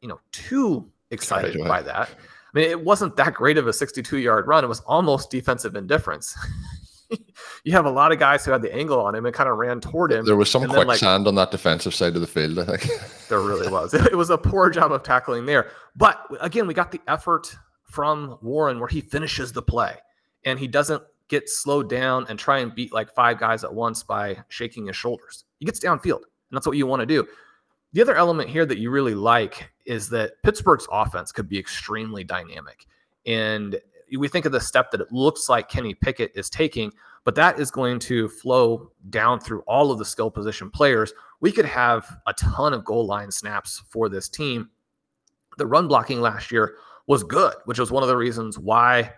you 0.00 0.08
know, 0.08 0.18
too 0.32 0.90
excited 1.12 1.56
by 1.68 1.80
that. 1.82 2.10
I 2.10 2.58
mean, 2.58 2.68
it 2.68 2.84
wasn't 2.84 3.14
that 3.16 3.34
great 3.34 3.56
of 3.56 3.68
a 3.68 3.72
62 3.72 4.18
yard 4.18 4.48
run. 4.48 4.64
It 4.64 4.66
was 4.66 4.80
almost 4.80 5.30
defensive 5.30 5.76
indifference. 5.76 6.36
you 7.64 7.70
have 7.70 7.86
a 7.86 7.90
lot 7.90 8.10
of 8.10 8.18
guys 8.18 8.44
who 8.44 8.50
had 8.50 8.62
the 8.62 8.74
angle 8.74 9.00
on 9.00 9.14
him 9.14 9.24
and 9.24 9.32
kind 9.32 9.48
of 9.48 9.56
ran 9.56 9.80
toward 9.80 10.10
him. 10.10 10.24
There 10.24 10.34
was 10.34 10.50
some 10.50 10.68
quicksand 10.68 11.22
like, 11.22 11.28
on 11.28 11.36
that 11.36 11.52
defensive 11.52 11.94
side 11.94 12.16
of 12.16 12.20
the 12.20 12.26
field, 12.26 12.58
I 12.58 12.76
think. 12.76 12.90
there 13.28 13.40
really 13.40 13.70
was. 13.70 13.94
It 14.12 14.16
was 14.16 14.30
a 14.30 14.38
poor 14.38 14.70
job 14.70 14.90
of 14.90 15.04
tackling 15.04 15.46
there. 15.46 15.70
But 15.94 16.26
again, 16.40 16.66
we 16.66 16.74
got 16.74 16.90
the 16.90 17.00
effort 17.06 17.54
from 17.84 18.38
Warren 18.42 18.80
where 18.80 18.88
he 18.88 19.00
finishes 19.00 19.52
the 19.52 19.62
play 19.62 19.98
and 20.44 20.58
he 20.58 20.66
doesn't 20.66 21.02
get 21.32 21.48
slowed 21.48 21.88
down 21.88 22.26
and 22.28 22.38
try 22.38 22.58
and 22.58 22.74
beat 22.74 22.92
like 22.92 23.10
five 23.10 23.40
guys 23.40 23.64
at 23.64 23.74
once 23.74 24.02
by 24.02 24.36
shaking 24.48 24.86
his 24.86 24.94
shoulders. 24.94 25.44
He 25.58 25.64
gets 25.64 25.80
downfield, 25.80 26.20
and 26.20 26.52
that's 26.52 26.66
what 26.66 26.76
you 26.76 26.86
want 26.86 27.00
to 27.00 27.06
do. 27.06 27.26
The 27.94 28.02
other 28.02 28.14
element 28.14 28.50
here 28.50 28.66
that 28.66 28.76
you 28.76 28.90
really 28.90 29.14
like 29.14 29.70
is 29.86 30.10
that 30.10 30.32
Pittsburgh's 30.44 30.86
offense 30.92 31.32
could 31.32 31.48
be 31.48 31.58
extremely 31.58 32.22
dynamic. 32.22 32.86
And 33.24 33.80
we 34.18 34.28
think 34.28 34.44
of 34.44 34.52
the 34.52 34.60
step 34.60 34.90
that 34.90 35.00
it 35.00 35.10
looks 35.10 35.48
like 35.48 35.70
Kenny 35.70 35.94
Pickett 35.94 36.32
is 36.34 36.50
taking, 36.50 36.92
but 37.24 37.34
that 37.36 37.58
is 37.58 37.70
going 37.70 37.98
to 38.00 38.28
flow 38.28 38.92
down 39.08 39.40
through 39.40 39.62
all 39.62 39.90
of 39.90 39.98
the 39.98 40.04
skill 40.04 40.30
position 40.30 40.68
players. 40.68 41.14
We 41.40 41.50
could 41.50 41.64
have 41.64 42.18
a 42.26 42.34
ton 42.34 42.74
of 42.74 42.84
goal 42.84 43.06
line 43.06 43.30
snaps 43.30 43.82
for 43.88 44.10
this 44.10 44.28
team. 44.28 44.68
The 45.56 45.66
run 45.66 45.88
blocking 45.88 46.20
last 46.20 46.52
year 46.52 46.76
was 47.06 47.24
good, 47.24 47.54
which 47.64 47.78
was 47.78 47.90
one 47.90 48.02
of 48.02 48.10
the 48.10 48.16
reasons 48.18 48.58
why 48.58 49.12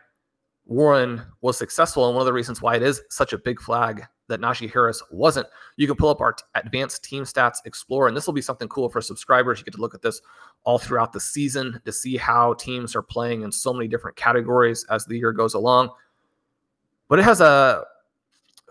Warren 0.66 1.22
was 1.40 1.58
successful 1.58 2.06
and 2.06 2.14
one 2.14 2.22
of 2.22 2.26
the 2.26 2.32
reasons 2.32 2.62
why 2.62 2.76
it 2.76 2.82
is 2.82 3.02
such 3.10 3.32
a 3.32 3.38
big 3.38 3.60
flag 3.60 4.06
that 4.28 4.40
Najee 4.40 4.72
Harris 4.72 5.02
wasn't. 5.10 5.46
You 5.76 5.86
can 5.86 5.96
pull 5.96 6.08
up 6.08 6.22
our 6.22 6.32
t- 6.32 6.44
advanced 6.54 7.04
team 7.04 7.24
stats 7.24 7.58
explorer, 7.66 8.08
and 8.08 8.16
this 8.16 8.26
will 8.26 8.32
be 8.32 8.40
something 8.40 8.68
cool 8.68 8.88
for 8.88 9.02
subscribers. 9.02 9.58
You 9.58 9.64
get 9.64 9.74
to 9.74 9.80
look 9.80 9.94
at 9.94 10.00
this 10.00 10.22
all 10.64 10.78
throughout 10.78 11.12
the 11.12 11.20
season 11.20 11.80
to 11.84 11.92
see 11.92 12.16
how 12.16 12.54
teams 12.54 12.96
are 12.96 13.02
playing 13.02 13.42
in 13.42 13.52
so 13.52 13.74
many 13.74 13.86
different 13.88 14.16
categories 14.16 14.86
as 14.88 15.04
the 15.04 15.18
year 15.18 15.32
goes 15.32 15.52
along. 15.52 15.90
But 17.08 17.18
it 17.18 17.24
has 17.24 17.42
a 17.42 17.84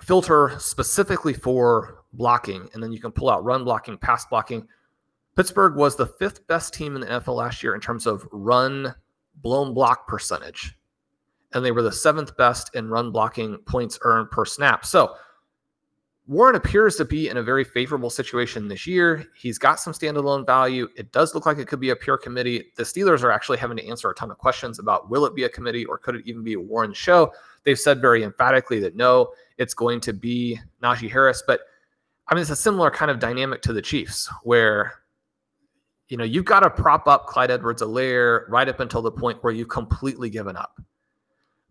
filter 0.01 0.55
specifically 0.57 1.33
for 1.33 2.03
blocking, 2.13 2.67
and 2.73 2.81
then 2.81 2.91
you 2.91 2.99
can 2.99 3.11
pull 3.11 3.29
out 3.29 3.43
run 3.43 3.63
blocking, 3.63 3.97
pass 3.97 4.25
blocking. 4.25 4.67
Pittsburgh 5.35 5.75
was 5.75 5.95
the 5.95 6.07
fifth 6.07 6.47
best 6.47 6.73
team 6.73 6.95
in 6.95 7.01
the 7.01 7.07
NFL 7.07 7.35
last 7.35 7.61
year 7.61 7.75
in 7.75 7.81
terms 7.81 8.07
of 8.07 8.27
run 8.31 8.93
blown 9.35 9.73
block 9.73 10.07
percentage 10.07 10.75
and 11.53 11.63
they 11.63 11.71
were 11.71 11.81
the 11.81 11.91
seventh 11.91 12.35
best 12.37 12.73
in 12.75 12.89
run 12.89 13.11
blocking 13.11 13.57
points 13.59 13.99
earned 14.01 14.31
per 14.31 14.45
snap. 14.45 14.85
So 14.85 15.15
Warren 16.25 16.55
appears 16.55 16.95
to 16.95 17.05
be 17.05 17.27
in 17.27 17.35
a 17.35 17.43
very 17.43 17.65
favorable 17.65 18.09
situation 18.09 18.69
this 18.69 18.87
year. 18.87 19.25
He's 19.35 19.57
got 19.57 19.79
some 19.79 19.91
standalone 19.91 20.45
value. 20.45 20.87
It 20.95 21.11
does 21.11 21.35
look 21.35 21.45
like 21.45 21.57
it 21.57 21.67
could 21.67 21.81
be 21.81 21.89
a 21.89 21.95
pure 21.97 22.17
committee. 22.17 22.71
The 22.77 22.83
Steelers 22.83 23.23
are 23.23 23.31
actually 23.31 23.57
having 23.57 23.75
to 23.75 23.85
answer 23.85 24.09
a 24.09 24.15
ton 24.15 24.31
of 24.31 24.37
questions 24.37 24.79
about 24.79 25.09
will 25.09 25.25
it 25.25 25.35
be 25.35 25.43
a 25.43 25.49
committee 25.49 25.83
or 25.83 25.97
could 25.97 26.15
it 26.15 26.25
even 26.25 26.41
be 26.41 26.53
a 26.53 26.59
Warren 26.59 26.93
show? 26.93 27.33
They've 27.65 27.77
said 27.77 27.99
very 27.99 28.23
emphatically 28.23 28.79
that 28.79 28.95
no, 28.95 29.33
it's 29.57 29.73
going 29.73 29.99
to 30.01 30.13
be 30.13 30.59
Najee 30.81 31.11
Harris. 31.11 31.43
But 31.45 31.61
I 32.29 32.35
mean, 32.35 32.41
it's 32.41 32.51
a 32.51 32.55
similar 32.55 32.89
kind 32.89 33.11
of 33.11 33.19
dynamic 33.19 33.61
to 33.63 33.73
the 33.73 33.81
Chiefs 33.81 34.29
where 34.43 34.93
you 36.07 36.15
know 36.15 36.23
you've 36.23 36.45
got 36.45 36.61
to 36.61 36.69
prop 36.69 37.05
up 37.05 37.27
Clyde 37.27 37.51
Edwards-Helaire 37.51 38.45
right 38.47 38.69
up 38.69 38.79
until 38.79 39.01
the 39.01 39.11
point 39.11 39.43
where 39.43 39.51
you've 39.51 39.67
completely 39.67 40.29
given 40.29 40.55
up. 40.55 40.79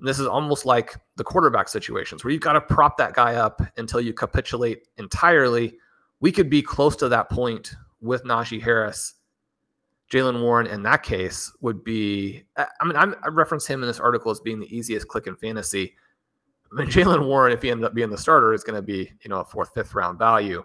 And 0.03 0.09
this 0.09 0.19
is 0.19 0.27
almost 0.27 0.67
like 0.67 0.97
the 1.15 1.23
quarterback 1.23 1.69
situations 1.69 2.25
where 2.25 2.33
you've 2.33 2.43
got 2.43 2.55
to 2.55 2.61
prop 2.61 2.97
that 2.97 3.15
guy 3.15 3.37
up 3.37 3.63
until 3.77 4.01
you 4.01 4.13
capitulate 4.13 4.89
entirely. 4.97 5.79
We 6.19 6.33
could 6.33 6.51
be 6.51 6.61
close 6.61 6.97
to 6.97 7.09
that 7.11 7.31
point 7.31 7.73
with 8.01 8.25
Najee 8.25 8.61
Harris. 8.61 9.15
Jaylen 10.13 10.43
Warren 10.43 10.67
in 10.67 10.83
that 10.83 11.05
case 11.05 11.53
would 11.61 11.85
be, 11.85 12.43
I 12.57 12.67
mean, 12.85 12.97
I'm, 12.97 13.15
i 13.23 13.29
reference 13.29 13.65
him 13.65 13.81
in 13.81 13.87
this 13.87 14.01
article 14.01 14.33
as 14.33 14.41
being 14.41 14.59
the 14.59 14.77
easiest 14.77 15.07
click 15.07 15.29
in 15.29 15.37
fantasy. 15.37 15.95
I 16.73 16.81
mean, 16.81 16.89
Jaylen 16.91 17.25
Warren, 17.25 17.53
if 17.53 17.63
he 17.63 17.71
ends 17.71 17.85
up 17.85 17.95
being 17.95 18.11
the 18.11 18.19
starter, 18.19 18.53
is 18.53 18.65
going 18.65 18.75
to 18.75 18.83
be, 18.83 19.09
you 19.23 19.29
know, 19.29 19.39
a 19.39 19.45
fourth, 19.45 19.71
fifth 19.73 19.95
round 19.95 20.19
value. 20.19 20.65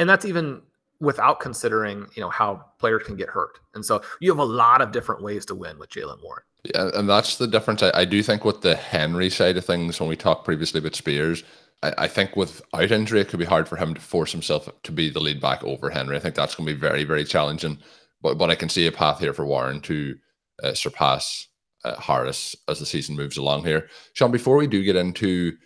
And 0.00 0.10
that's 0.10 0.24
even 0.24 0.62
without 0.98 1.38
considering, 1.38 2.08
you 2.16 2.22
know, 2.22 2.30
how 2.30 2.64
players 2.80 3.04
can 3.04 3.14
get 3.14 3.28
hurt. 3.28 3.60
And 3.74 3.84
so 3.84 4.02
you 4.20 4.32
have 4.32 4.40
a 4.40 4.44
lot 4.44 4.80
of 4.80 4.90
different 4.90 5.22
ways 5.22 5.46
to 5.46 5.54
win 5.54 5.78
with 5.78 5.90
Jaylen 5.90 6.20
Warren. 6.24 6.42
Yeah, 6.64 6.90
and 6.94 7.08
that's 7.08 7.36
the 7.36 7.46
difference. 7.46 7.82
I, 7.82 7.92
I, 7.94 8.04
do 8.04 8.22
think 8.22 8.44
with 8.44 8.62
the 8.62 8.74
Henry 8.74 9.30
side 9.30 9.56
of 9.56 9.64
things, 9.64 10.00
when 10.00 10.08
we 10.08 10.16
talked 10.16 10.44
previously 10.44 10.80
about 10.80 10.96
Spears, 10.96 11.44
I, 11.82 11.94
I, 11.98 12.08
think 12.08 12.34
without 12.34 12.90
injury, 12.90 13.20
it 13.20 13.28
could 13.28 13.38
be 13.38 13.44
hard 13.44 13.68
for 13.68 13.76
him 13.76 13.94
to 13.94 14.00
force 14.00 14.32
himself 14.32 14.68
to 14.82 14.92
be 14.92 15.08
the 15.08 15.20
lead 15.20 15.40
back 15.40 15.62
over 15.62 15.88
Henry. 15.88 16.16
I 16.16 16.20
think 16.20 16.34
that's 16.34 16.56
going 16.56 16.66
to 16.66 16.74
be 16.74 16.80
very, 16.80 17.04
very 17.04 17.24
challenging. 17.24 17.78
But 18.20 18.38
but 18.38 18.50
I 18.50 18.56
can 18.56 18.68
see 18.68 18.86
a 18.86 18.92
path 18.92 19.20
here 19.20 19.32
for 19.32 19.46
Warren 19.46 19.80
to 19.82 20.16
uh, 20.62 20.74
surpass 20.74 21.46
uh, 21.84 22.00
Harris 22.00 22.56
as 22.66 22.80
the 22.80 22.86
season 22.86 23.16
moves 23.16 23.36
along 23.36 23.64
here. 23.64 23.88
Shawn, 24.14 24.32
before 24.32 24.56
we 24.56 24.66
do 24.66 24.82
get 24.82 24.96
into 24.96 25.56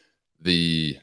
the 0.41 0.99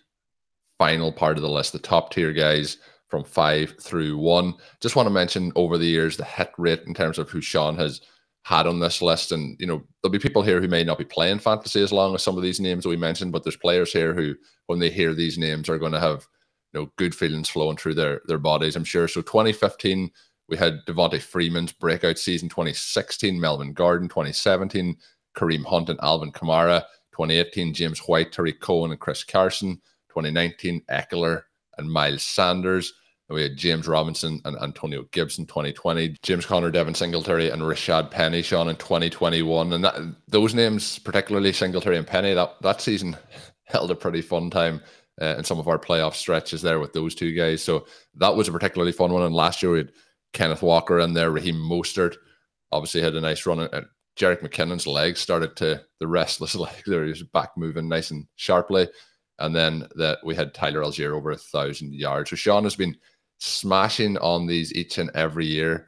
final 0.78 1.12
part 1.12 1.38
of 1.38 1.42
the 1.42 1.50
list, 1.50 1.74
the 1.74 1.80
top 1.80 2.12
tier 2.12 2.32
guys 2.32 2.78
from 3.08 3.24
five 3.24 3.76
through 3.82 4.18
one, 4.18 4.54
just 4.80 4.96
want 4.96 5.08
to 5.08 5.14
mention 5.14 5.52
over 5.56 5.78
the 5.78 5.88
years 5.88 6.16
the 6.16 6.24
hit 6.24 6.52
rate 6.58 6.84
in 6.86 6.94
terms 6.94 7.18
of 7.18 7.30
who 7.30 7.42
Shawn 7.42 7.76
has 7.78 8.02
had 8.44 8.68
on 8.68 8.80
this 8.80 9.02
list. 9.02 9.32
And, 9.32 9.56
you 9.60 9.68
know, 9.68 9.84
there'll 10.02 10.12
be 10.12 10.20
people 10.20 10.42
here 10.42 10.62
who 10.62 10.68
may 10.68 10.84
not 10.84 10.98
be 10.98 11.06
playing 11.06 11.40
fantasy 11.40 11.82
as 11.82 11.92
long 11.92 12.16
as 12.16 12.24
some 12.24 12.38
of 12.38 12.44
these 12.44 12.60
names 12.60 12.84
that 12.84 12.90
we 12.90 12.98
mentioned, 12.98 13.32
but 13.32 13.44
there's 13.44 13.58
players 13.58 13.92
here 13.92 14.14
who, 14.14 14.36
when 14.68 14.80
they 14.80 14.90
hear 14.90 15.14
these 15.14 15.38
names, 15.38 15.70
are 15.70 15.78
going 15.78 15.92
to 15.92 16.00
have, 16.00 16.28
you 16.74 16.80
know, 16.80 16.92
good 16.98 17.14
feelings 17.14 17.50
flowing 17.50 17.78
through 17.78 17.96
their, 17.96 18.22
their 18.26 18.38
bodies, 18.38 18.76
I'm 18.76 18.84
sure. 18.84 19.08
So 19.08 19.22
2015, 19.22 20.10
we 20.48 20.58
had 20.58 20.80
Devonta 20.88 21.22
Freeman's 21.22 21.72
breakout 21.72 22.18
season, 22.18 22.50
2016, 22.50 23.40
Melvin 23.40 23.74
Gordon, 23.74 24.08
2017, 24.08 24.98
Kareem 25.38 25.66
Hunt 25.66 25.90
and 25.90 26.00
Alvin 26.02 26.32
Kamara, 26.32 26.82
2018, 27.12 27.74
James 27.74 28.00
White, 28.00 28.32
Tarik 28.32 28.60
Cohen, 28.60 28.92
and 28.92 29.00
Chris 29.00 29.24
Carson, 29.24 29.82
2019, 30.10 30.82
Ekeler 30.90 31.44
and 31.78 31.92
Miles 31.92 32.24
Sanders. 32.24 32.94
We 33.30 33.44
had 33.44 33.58
James 33.58 33.88
Robinson 33.88 34.42
and 34.46 34.58
Antonio 34.58 35.06
Gibson 35.12 35.46
2020, 35.46 36.18
James 36.24 36.46
Conner, 36.46 36.72
Devin 36.72 36.96
Singletary, 36.96 37.50
and 37.50 37.62
Rashad 37.62 38.10
Penny, 38.10 38.42
Shawn, 38.42 38.70
in 38.70 38.76
2021. 38.76 39.74
And 39.74 39.84
that, 39.84 39.96
those 40.28 40.56
names, 40.56 40.98
particularly 41.00 41.54
Singletary 41.54 41.98
and 41.98 42.08
Penny, 42.08 42.34
that, 42.34 42.56
that 42.62 42.82
season 42.82 43.16
held 43.66 43.92
a 43.92 43.96
pretty 43.96 44.22
fun 44.22 44.50
time 44.50 44.82
uh, 45.22 45.36
in 45.38 45.44
some 45.44 45.60
of 45.60 45.68
our 45.68 45.78
playoff 45.78 46.16
stretches 46.16 46.62
there 46.62 46.80
with 46.80 46.94
those 46.94 47.14
two 47.14 47.34
guys. 47.34 47.62
So 47.62 47.86
that 48.16 48.36
was 48.36 48.48
a 48.48 48.52
particularly 48.52 48.92
fun 48.92 49.12
one. 49.12 49.24
And 49.24 49.36
last 49.36 49.62
year 49.62 49.72
we 49.74 49.78
had 49.80 49.92
Kenneth 50.34 50.64
Walker 50.64 51.00
in 51.00 51.14
there, 51.14 51.32
Raheem 51.32 51.56
Mostert 51.56 52.16
obviously 52.72 53.02
had 53.02 53.16
a 53.16 53.22
nice 53.22 53.46
run. 53.46 53.60
And 53.60 53.86
Jerick 54.18 54.42
McKinnon's 54.42 54.88
legs 54.88 55.20
started 55.20 55.56
to, 55.58 55.84
the 56.00 56.08
restless 56.08 56.56
legs 56.56 56.84
there, 56.86 57.04
he 57.04 57.10
was 57.10 57.24
back 57.24 57.52
moving 57.58 57.88
nice 57.88 58.12
and 58.12 58.26
sharply. 58.36 58.88
And 59.38 59.56
then 59.56 59.88
that 59.96 60.20
we 60.24 60.36
had 60.36 60.54
Tyler 60.54 60.82
Allgeier 60.82 61.16
over 61.16 61.32
a 61.32 61.38
thousand 61.38 61.94
yards. 61.94 62.30
So 62.30 62.36
Shawn 62.36 62.64
has 62.64 62.76
been 62.76 62.98
smashing 63.40 64.18
on 64.18 64.46
these 64.46 64.74
each 64.74 64.98
and 64.98 65.10
every 65.16 65.48
year. 65.48 65.88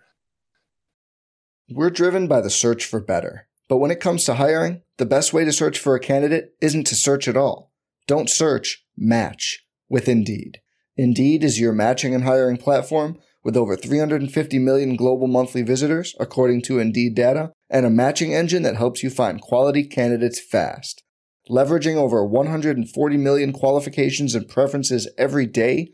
We're 1.70 1.90
driven 1.90 2.28
by 2.28 2.42
the 2.42 2.50
search 2.50 2.86
for 2.86 3.00
better. 3.00 3.48
But 3.70 3.78
when 3.78 3.92
it 3.92 4.02
comes 4.02 4.26
to 4.26 4.34
hiring, 4.34 4.82
the 4.98 5.06
best 5.06 5.32
way 5.32 5.46
to 5.46 5.54
search 5.54 5.80
for 5.80 5.96
a 5.96 6.00
candidate 6.00 6.56
isn't 6.60 6.88
to 6.88 6.96
search 6.96 7.28
at 7.28 7.38
all. 7.38 7.72
Don't 8.08 8.30
search, 8.30 8.86
match 8.98 9.66
with 9.88 10.10
Indeed. 10.10 10.60
Indeed 10.98 11.44
is 11.44 11.60
your 11.60 11.72
matching 11.72 12.14
and 12.14 12.26
hiring 12.26 12.58
platform 12.58 13.18
with 13.44 13.56
over 13.56 13.76
350 13.76 14.60
million 14.60 14.96
global 14.96 15.28
monthly 15.28 15.62
visitors, 15.62 16.16
according 16.20 16.62
to 16.64 16.80
Indeed 16.80 17.16
data, 17.16 17.54
and 17.70 17.86
a 17.86 17.90
matching 17.90 18.34
engine 18.34 18.64
that 18.64 18.76
helps 18.76 19.04
you 19.04 19.10
find 19.10 19.40
quality 19.40 19.84
candidates 19.84 20.40
fast. 20.40 21.04
Leveraging 21.50 21.96
over 21.96 22.26
140 22.26 23.18
million 23.18 23.54
qualifications 23.54 24.36
and 24.36 24.48
preferences 24.48 25.10
every 25.18 25.46
day, 25.46 25.94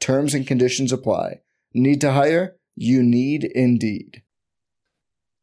Terms 0.00 0.34
and 0.34 0.46
conditions 0.46 0.92
apply. 0.92 1.40
Need 1.74 2.00
to 2.00 2.12
hire? 2.12 2.56
You 2.76 3.02
need 3.02 3.44
Indeed. 3.44 4.22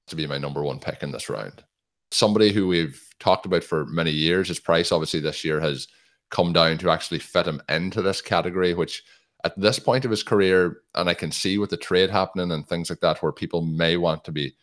To 0.08 0.16
be 0.16 0.28
my 0.28 0.38
number 0.38 0.64
one 0.64 0.80
pick 0.80 1.04
in 1.04 1.12
this 1.12 1.30
round. 1.30 1.64
Somebody 2.12 2.52
who 2.52 2.68
we've 2.68 3.02
talked 3.20 3.46
about 3.46 3.64
for 3.64 3.86
many 3.88 4.12
years, 4.12 4.48
his 4.48 4.60
price 4.60 4.92
obviously 4.92 5.20
this 5.20 5.44
year 5.44 5.60
has 5.60 5.88
come 6.30 6.54
down 6.54 6.78
to 6.78 6.90
actually 6.90 7.20
fit 7.20 7.48
him 7.48 7.62
into 7.70 8.02
this 8.02 8.22
category, 8.22 8.74
which 8.74 9.04
at 9.44 9.60
this 9.60 9.80
point 9.80 10.06
of 10.06 10.12
his 10.12 10.24
career, 10.24 10.82
and 10.96 11.10
I 11.10 11.14
can 11.14 11.32
see 11.32 11.58
with 11.58 11.70
the 11.70 11.78
trade 11.78 12.10
happening 12.10 12.52
and 12.52 12.68
things 12.68 12.90
like 12.90 13.00
that, 13.02 13.22
where 13.22 13.32
people 13.32 13.62
may 13.62 13.98
want 13.98 14.24
to 14.26 14.32
be 14.32 14.56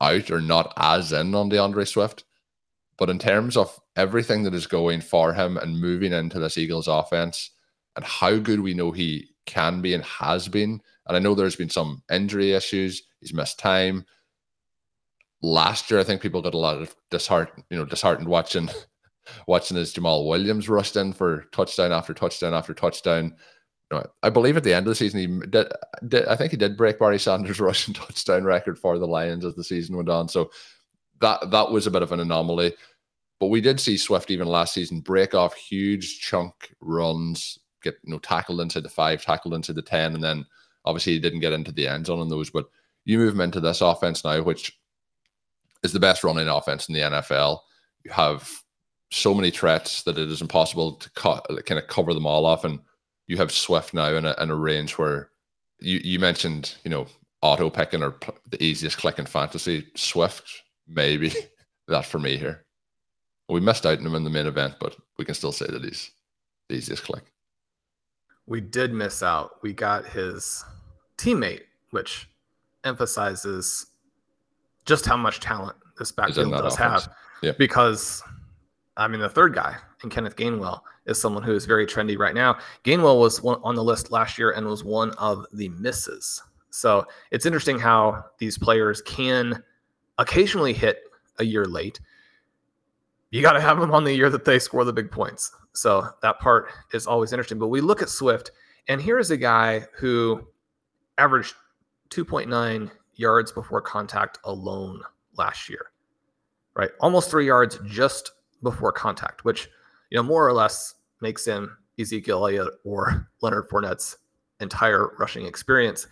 out 0.00 0.30
or 0.30 0.40
not 0.40 0.72
as 0.76 1.12
in 1.12 1.34
on 1.34 1.48
D'Andre 1.48 1.84
Swift. 1.84 2.24
But 2.98 3.10
in 3.10 3.18
terms 3.18 3.56
of 3.56 3.78
everything 3.96 4.42
that 4.42 4.54
is 4.54 4.66
going 4.66 5.00
for 5.00 5.32
him 5.32 5.56
and 5.56 5.80
moving 5.80 6.12
into 6.12 6.38
this 6.38 6.58
Eagles 6.58 6.88
offense 6.88 7.50
and 7.98 8.06
how 8.06 8.36
good 8.36 8.60
we 8.60 8.74
know 8.74 8.92
he 8.92 9.28
can 9.44 9.80
be 9.80 9.92
and 9.92 10.04
has 10.04 10.46
been, 10.46 10.80
and 11.08 11.16
I 11.16 11.18
know 11.18 11.34
there's 11.34 11.56
been 11.56 11.68
some 11.68 12.00
injury 12.12 12.52
issues, 12.52 13.02
he's 13.20 13.34
missed 13.34 13.58
time. 13.58 14.04
Last 15.42 15.90
year, 15.90 15.98
I 15.98 16.04
think 16.04 16.22
people 16.22 16.40
got 16.40 16.54
a 16.54 16.58
lot 16.58 16.80
of 16.80 16.94
disheartened, 17.10 17.64
you 17.70 17.76
know, 17.76 17.84
disheartened 17.84 18.28
watching 18.28 18.68
watching 19.48 19.76
as 19.76 19.92
Jamaal 19.92 20.28
Williams 20.28 20.68
rushed 20.68 20.94
in 20.94 21.12
for 21.12 21.46
touchdown 21.50 21.90
after 21.90 22.14
touchdown 22.14 22.54
after 22.54 22.72
touchdown. 22.72 23.34
You 23.90 23.98
know, 23.98 24.06
I 24.22 24.30
believe 24.30 24.56
at 24.56 24.62
the 24.62 24.74
end 24.74 24.86
of 24.86 24.92
the 24.92 24.94
season, 24.94 25.18
he 25.18 25.26
did, 25.48 25.72
did, 26.06 26.26
I 26.26 26.36
think 26.36 26.52
he 26.52 26.56
did 26.56 26.76
break 26.76 27.00
Barry 27.00 27.18
Sanders' 27.18 27.58
rushing 27.60 27.94
touchdown 27.94 28.44
record 28.44 28.78
for 28.78 28.96
the 28.96 29.08
Lions 29.08 29.44
as 29.44 29.56
the 29.56 29.64
season 29.64 29.96
went 29.96 30.08
on. 30.08 30.28
So 30.28 30.52
that 31.20 31.50
that 31.50 31.72
was 31.72 31.88
a 31.88 31.90
bit 31.90 32.02
of 32.02 32.12
an 32.12 32.20
anomaly. 32.20 32.74
But 33.40 33.48
we 33.48 33.60
did 33.60 33.80
see 33.80 33.96
Swift 33.96 34.30
even 34.30 34.46
last 34.46 34.74
season 34.74 35.00
break 35.00 35.34
off 35.34 35.54
huge 35.54 36.20
chunk 36.20 36.52
runs, 36.80 37.58
get 37.82 37.96
you 38.04 38.12
know 38.12 38.18
tackled 38.18 38.60
into 38.60 38.80
the 38.80 38.88
five, 38.88 39.22
tackled 39.22 39.54
into 39.54 39.72
the 39.72 39.82
ten, 39.82 40.14
and 40.14 40.22
then 40.22 40.46
obviously 40.84 41.12
he 41.14 41.20
didn't 41.20 41.40
get 41.40 41.52
into 41.52 41.72
the 41.72 41.86
end 41.86 42.06
zone 42.06 42.20
on 42.20 42.28
those. 42.28 42.50
But 42.50 42.66
you 43.04 43.18
move 43.18 43.34
him 43.34 43.40
into 43.40 43.60
this 43.60 43.80
offense 43.80 44.24
now, 44.24 44.42
which 44.42 44.78
is 45.82 45.92
the 45.92 46.00
best 46.00 46.24
running 46.24 46.48
offense 46.48 46.88
in 46.88 46.94
the 46.94 47.00
NFL. 47.00 47.60
You 48.04 48.10
have 48.10 48.50
so 49.10 49.34
many 49.34 49.50
threats 49.50 50.02
that 50.02 50.18
it 50.18 50.30
is 50.30 50.42
impossible 50.42 50.92
to 50.92 51.10
cut, 51.10 51.46
kind 51.66 51.78
of 51.78 51.86
cover 51.86 52.12
them 52.12 52.26
all 52.26 52.46
off. 52.46 52.64
And 52.64 52.80
you 53.26 53.36
have 53.36 53.52
Swift 53.52 53.94
now 53.94 54.14
in 54.14 54.24
a, 54.24 54.34
in 54.40 54.50
a 54.50 54.54
range 54.54 54.98
where 54.98 55.30
you, 55.80 56.00
you 56.02 56.18
mentioned, 56.18 56.74
you 56.84 56.90
know, 56.90 57.06
auto 57.42 57.70
picking 57.70 58.02
or 58.02 58.16
the 58.48 58.62
easiest 58.62 58.98
click 58.98 59.18
in 59.18 59.26
fantasy. 59.26 59.86
Swift, 59.94 60.62
maybe 60.86 61.32
that 61.88 62.06
for 62.06 62.18
me 62.18 62.36
here. 62.36 62.64
We 63.48 63.60
missed 63.60 63.86
out 63.86 63.98
on 63.98 64.06
him 64.06 64.14
in 64.14 64.24
the 64.24 64.30
main 64.30 64.46
event, 64.46 64.74
but 64.78 64.96
we 65.16 65.24
can 65.24 65.34
still 65.34 65.52
say 65.52 65.66
that 65.66 65.82
he's 65.82 66.10
the 66.68 66.76
easiest 66.76 67.04
click. 67.04 67.24
We 68.48 68.60
did 68.62 68.92
miss 68.92 69.22
out. 69.22 69.62
We 69.62 69.74
got 69.74 70.06
his 70.06 70.64
teammate, 71.18 71.62
which 71.90 72.28
emphasizes 72.82 73.86
just 74.86 75.04
how 75.04 75.18
much 75.18 75.40
talent 75.40 75.76
this 75.98 76.10
backfield 76.10 76.52
does 76.52 76.74
offense. 76.74 77.04
have. 77.04 77.14
Yeah. 77.42 77.52
Because, 77.58 78.22
I 78.96 79.06
mean, 79.06 79.20
the 79.20 79.28
third 79.28 79.54
guy 79.54 79.76
in 80.02 80.08
Kenneth 80.08 80.34
Gainwell 80.34 80.80
is 81.04 81.20
someone 81.20 81.42
who 81.42 81.54
is 81.54 81.66
very 81.66 81.86
trendy 81.86 82.18
right 82.18 82.34
now. 82.34 82.58
Gainwell 82.84 83.20
was 83.20 83.42
one 83.42 83.60
on 83.62 83.74
the 83.74 83.84
list 83.84 84.10
last 84.10 84.38
year 84.38 84.52
and 84.52 84.66
was 84.66 84.82
one 84.82 85.10
of 85.12 85.44
the 85.52 85.68
misses. 85.68 86.42
So 86.70 87.04
it's 87.30 87.44
interesting 87.44 87.78
how 87.78 88.24
these 88.38 88.56
players 88.56 89.02
can 89.02 89.62
occasionally 90.16 90.72
hit 90.72 91.02
a 91.38 91.44
year 91.44 91.66
late 91.66 92.00
you 93.30 93.42
got 93.42 93.52
to 93.52 93.60
have 93.60 93.78
them 93.80 93.92
on 93.92 94.04
the 94.04 94.14
year 94.14 94.30
that 94.30 94.44
they 94.44 94.58
score 94.58 94.84
the 94.84 94.92
big 94.92 95.10
points. 95.10 95.52
So 95.72 96.08
that 96.22 96.38
part 96.40 96.70
is 96.92 97.06
always 97.06 97.32
interesting. 97.32 97.58
But 97.58 97.68
we 97.68 97.80
look 97.80 98.02
at 98.02 98.08
Swift, 98.08 98.50
and 98.88 99.00
here 99.00 99.18
is 99.18 99.30
a 99.30 99.36
guy 99.36 99.84
who 99.96 100.46
averaged 101.18 101.54
2.9 102.10 102.90
yards 103.14 103.52
before 103.52 103.80
contact 103.80 104.38
alone 104.44 105.02
last 105.36 105.68
year, 105.68 105.90
right? 106.74 106.90
Almost 107.00 107.30
three 107.30 107.46
yards 107.46 107.78
just 107.86 108.32
before 108.62 108.92
contact, 108.92 109.44
which, 109.44 109.68
you 110.10 110.16
know, 110.16 110.22
more 110.22 110.46
or 110.46 110.52
less 110.52 110.94
makes 111.20 111.44
him 111.44 111.76
Ezekiel 112.00 112.38
Elliott 112.38 112.74
or 112.84 113.28
Leonard 113.42 113.68
Fournette's 113.68 114.16
entire 114.60 115.14
rushing 115.18 115.46
experience. 115.46 116.06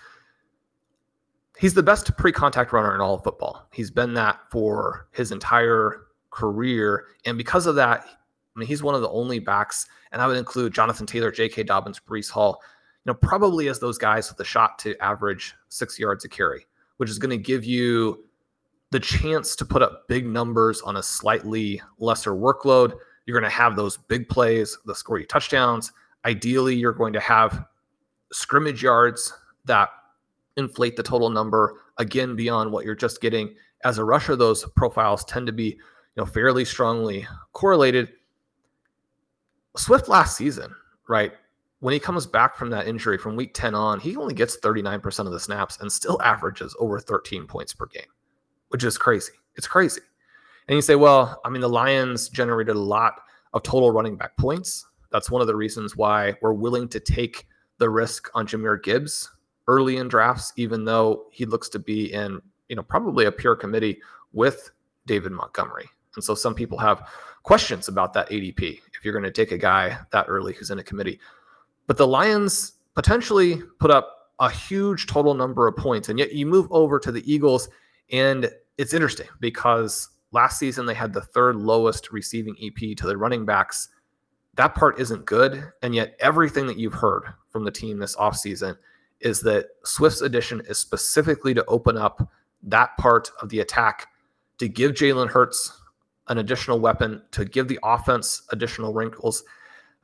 He's 1.59 1.75
the 1.75 1.83
best 1.83 2.17
pre 2.19 2.33
contact 2.33 2.73
runner 2.73 2.95
in 2.95 3.01
all 3.01 3.15
of 3.15 3.25
football. 3.25 3.67
He's 3.73 3.91
been 3.91 4.13
that 4.15 4.41
for 4.51 5.09
his 5.13 5.33
entire 5.33 6.06
career. 6.37 7.07
And 7.25 7.39
because 7.39 7.67
of 7.67 7.75
that, 7.77 8.05
I 8.05 8.59
mean, 8.59 8.69
he's 8.69 8.83
one 8.83 8.95
of 8.95 9.01
the 9.01 9.09
only 9.09 9.39
backs, 9.39 9.87
and 10.13 10.21
I 10.21 10.27
would 10.27 10.37
include 10.37 10.75
Jonathan 10.75 11.07
Taylor, 11.07 11.31
J.K. 11.31 11.63
Dobbins, 11.65 12.01
Breece 12.01 12.31
Hall, 12.31 12.61
you 13.05 13.13
know, 13.13 13.15
probably 13.15 13.69
as 13.69 13.79
those 13.79 13.99
guys 13.99 14.29
with 14.29 14.39
the 14.39 14.45
shot 14.45 14.79
to 14.81 14.97
average 15.03 15.55
six 15.69 15.99
yards 15.99 16.25
a 16.25 16.29
carry, 16.29 16.67
which 16.99 17.11
is 17.11 17.19
going 17.19 17.31
to 17.31 17.43
give 17.43 17.65
you 17.65 18.25
the 18.91 19.01
chance 19.01 19.57
to 19.57 19.65
put 19.65 19.83
up 19.83 20.07
big 20.09 20.27
numbers 20.27 20.81
on 20.83 20.97
a 20.97 21.03
slightly 21.03 21.81
lesser 21.99 22.33
workload. 22.33 22.95
You're 23.25 23.39
going 23.39 23.51
to 23.51 23.57
have 23.57 23.77
those 23.77 23.97
big 23.97 24.29
plays 24.29 24.77
that 24.85 24.95
score 24.95 25.19
you 25.19 25.27
touchdowns. 25.27 25.93
Ideally, 26.25 26.77
you're 26.77 26.93
going 26.93 27.13
to 27.13 27.21
have 27.21 27.65
scrimmage 28.33 28.83
yards 28.83 29.33
that 29.65 29.89
inflate 30.57 30.97
the 30.97 31.03
total 31.03 31.31
number 31.31 31.81
again 31.99 32.37
beyond 32.37 32.71
what 32.73 32.85
you're 32.85 32.95
just 32.95 33.21
getting 33.21 33.55
as 33.85 33.99
a 33.99 34.05
rusher. 34.05 34.37
Those 34.37 34.65
profiles 34.77 35.25
tend 35.25 35.47
to 35.47 35.53
be 35.53 35.79
you 36.17 36.23
know, 36.23 36.27
fairly 36.27 36.65
strongly 36.65 37.27
correlated. 37.53 38.09
Swift 39.77 40.09
last 40.09 40.37
season, 40.37 40.75
right? 41.09 41.33
When 41.81 41.93
he 41.93 42.01
comes 42.01 42.27
back 42.27 42.57
from 42.57 42.71
that 42.71 42.89
injury 42.89 43.19
from 43.19 43.37
week 43.37 43.53
10 43.53 43.75
on, 43.75 44.01
he 44.01 44.17
only 44.17 44.33
gets 44.33 44.59
39% 44.59 45.27
of 45.27 45.33
the 45.33 45.39
snaps 45.39 45.79
and 45.81 45.93
still 45.93 46.21
averages 46.23 46.75
over 46.79 46.99
13 46.99 47.47
points 47.47 47.75
per 47.75 47.87
game, 47.87 48.09
which 48.69 48.83
is 48.83 48.97
crazy. 48.97 49.35
It's 49.57 49.67
crazy. 49.67 50.01
And 50.69 50.77
you 50.77 50.83
say, 50.83 50.95
well, 50.95 51.41
I 51.45 51.51
mean, 51.51 51.61
the 51.61 51.69
Lions 51.69 52.31
generated 52.31 52.77
a 52.77 52.81
lot 52.81 53.21
of 53.53 53.63
total 53.63 53.93
running 53.93 54.17
back 54.17 54.37
points. 54.39 54.87
That's 55.13 55.31
one 55.31 55.43
of 55.43 55.47
the 55.47 55.55
reasons 55.55 55.97
why 55.97 56.35
we're 56.41 56.55
willing 56.55 56.89
to 56.89 56.99
take 56.99 57.47
the 57.79 57.91
risk 57.91 58.31
on 58.35 58.47
Jahmyr 58.47 58.83
Gibbs 58.83 59.31
early 59.69 59.99
in 59.99 60.09
drafts, 60.09 60.53
even 60.57 60.85
though 60.85 61.27
he 61.31 61.45
looks 61.45 61.69
to 61.69 61.79
be 61.79 62.13
in, 62.13 62.41
you 62.69 62.77
know, 62.77 62.83
probably 62.83 63.27
a 63.27 63.33
pure 63.33 63.55
committee 63.55 64.01
with 64.33 64.71
David 65.07 65.33
Montgomery. 65.33 65.89
And 66.17 66.25
so 66.25 66.35
some 66.35 66.55
people 66.55 66.79
have 66.79 67.09
questions 67.43 67.89
about 67.89 68.13
that 68.15 68.29
ADP 68.31 68.81
if 68.95 69.05
you're 69.05 69.13
going 69.13 69.23
to 69.25 69.31
take 69.31 69.53
a 69.53 69.59
guy 69.59 69.99
that 70.11 70.27
early 70.29 70.53
who's 70.53 70.71
in 70.71 70.79
a 70.79 70.83
committee. 70.83 71.21
But 71.87 71.97
the 71.97 72.07
Lions 72.07 72.73
potentially 72.95 73.63
put 73.79 73.91
up 73.91 74.17
a 74.41 74.51
huge 74.51 75.07
total 75.07 75.35
number 75.35 75.67
of 75.69 75.77
points. 75.77 76.09
And 76.09 76.19
yet 76.19 76.35
you 76.35 76.47
move 76.47 76.67
over 76.71 76.99
to 76.99 77.13
the 77.13 77.31
Eagles, 77.31 77.69
and 78.11 78.51
it's 78.79 78.93
interesting 78.93 79.29
because 79.41 80.11
last 80.33 80.59
season 80.59 80.87
they 80.87 80.95
had 80.95 81.13
the 81.13 81.23
third 81.23 81.57
lowest 81.57 82.13
receiving 82.13 82.57
EP 82.63 82.97
to 82.97 83.07
the 83.07 83.17
running 83.17 83.47
backs. 83.47 83.89
That 84.55 84.75
part 84.75 84.99
isn't 84.99 85.25
good. 85.25 85.73
And 85.83 85.95
yet 85.95 86.17
everything 86.21 86.67
that 86.67 86.79
you've 86.79 86.95
heard 86.95 87.25
from 87.49 87.65
the 87.65 87.71
team 87.71 87.99
this 87.99 88.17
offseason 88.17 88.77
is 89.21 89.41
that 89.43 89.67
Swift's 89.85 90.21
addition 90.21 90.63
is 90.69 90.79
specifically 90.79 91.55
to 91.55 91.65
open 91.67 91.97
up 91.97 92.29
that 92.63 92.97
part 92.99 93.31
of 93.41 93.49
the 93.49 93.61
attack 93.61 94.09
to 94.59 94.69
give 94.69 94.93
Jalen 94.93 95.29
Hurts 95.29 95.81
an 96.29 96.39
additional 96.39 96.81
weapon 96.81 97.23
to 97.33 97.45
give 97.45 97.69
the 97.69 97.79
offense 97.83 98.43
additional 98.51 98.93
wrinkles. 98.93 99.45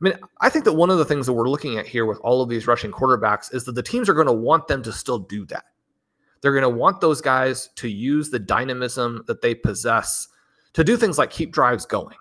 I 0.01 0.05
mean, 0.05 0.15
I 0.41 0.49
think 0.49 0.65
that 0.65 0.73
one 0.73 0.91
of 0.91 0.99
the 0.99 1.05
things 1.05 1.27
that 1.27 1.33
we're 1.33 1.49
looking 1.49 1.79
at 1.79 1.87
here 1.87 2.07
with 2.07 2.19
all 2.21 2.43
of 2.43 2.49
these 2.49 2.67
rushing 2.67 2.91
quarterbacks 2.91 3.55
is 3.55 3.65
that 3.65 3.73
the 3.73 3.83
teams 3.83 4.09
are 4.09 4.15
going 4.15 4.27
to 4.27 4.33
want 4.33 4.67
them 4.67 4.83
to 4.83 4.93
still 4.93 5.19
do 5.19 5.45
that. 5.47 5.65
They're 6.41 6.53
going 6.53 6.63
to 6.63 6.69
want 6.69 7.01
those 7.01 7.21
guys 7.21 7.69
to 7.77 7.89
use 7.89 8.29
the 8.29 8.39
dynamism 8.39 9.25
that 9.27 9.41
they 9.43 9.55
possess 9.55 10.29
to 10.73 10.83
do 10.83 10.97
things 10.97 11.19
like 11.19 11.31
keep 11.31 11.53
drives 11.53 11.87
going. 11.87 12.17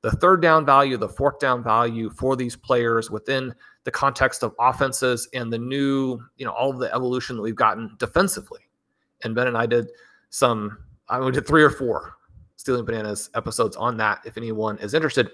The 0.00 0.12
third 0.12 0.40
down 0.40 0.64
value, 0.64 0.96
the 0.96 1.08
fourth 1.08 1.38
down 1.38 1.62
value 1.62 2.10
for 2.10 2.36
these 2.36 2.56
players 2.56 3.10
within 3.10 3.54
the 3.84 3.90
context 3.90 4.42
of 4.42 4.54
offenses 4.60 5.28
and 5.34 5.52
the 5.52 5.58
new, 5.58 6.20
you 6.36 6.46
know, 6.46 6.52
all 6.52 6.70
of 6.70 6.78
the 6.78 6.92
evolution 6.94 7.36
that 7.36 7.42
we've 7.42 7.56
gotten 7.56 7.94
defensively. 7.98 8.60
And 9.24 9.34
Ben 9.34 9.48
and 9.48 9.58
I 9.58 9.66
did 9.66 9.88
some, 10.30 10.78
I 11.08 11.16
mean, 11.16 11.26
we 11.26 11.32
did 11.32 11.46
three 11.46 11.62
or 11.62 11.70
four 11.70 12.15
Stealing 12.66 12.84
Bananas 12.84 13.30
episodes 13.36 13.76
on 13.76 13.96
that 13.98 14.22
if 14.24 14.36
anyone 14.36 14.76
is 14.78 14.92
interested. 14.92 15.30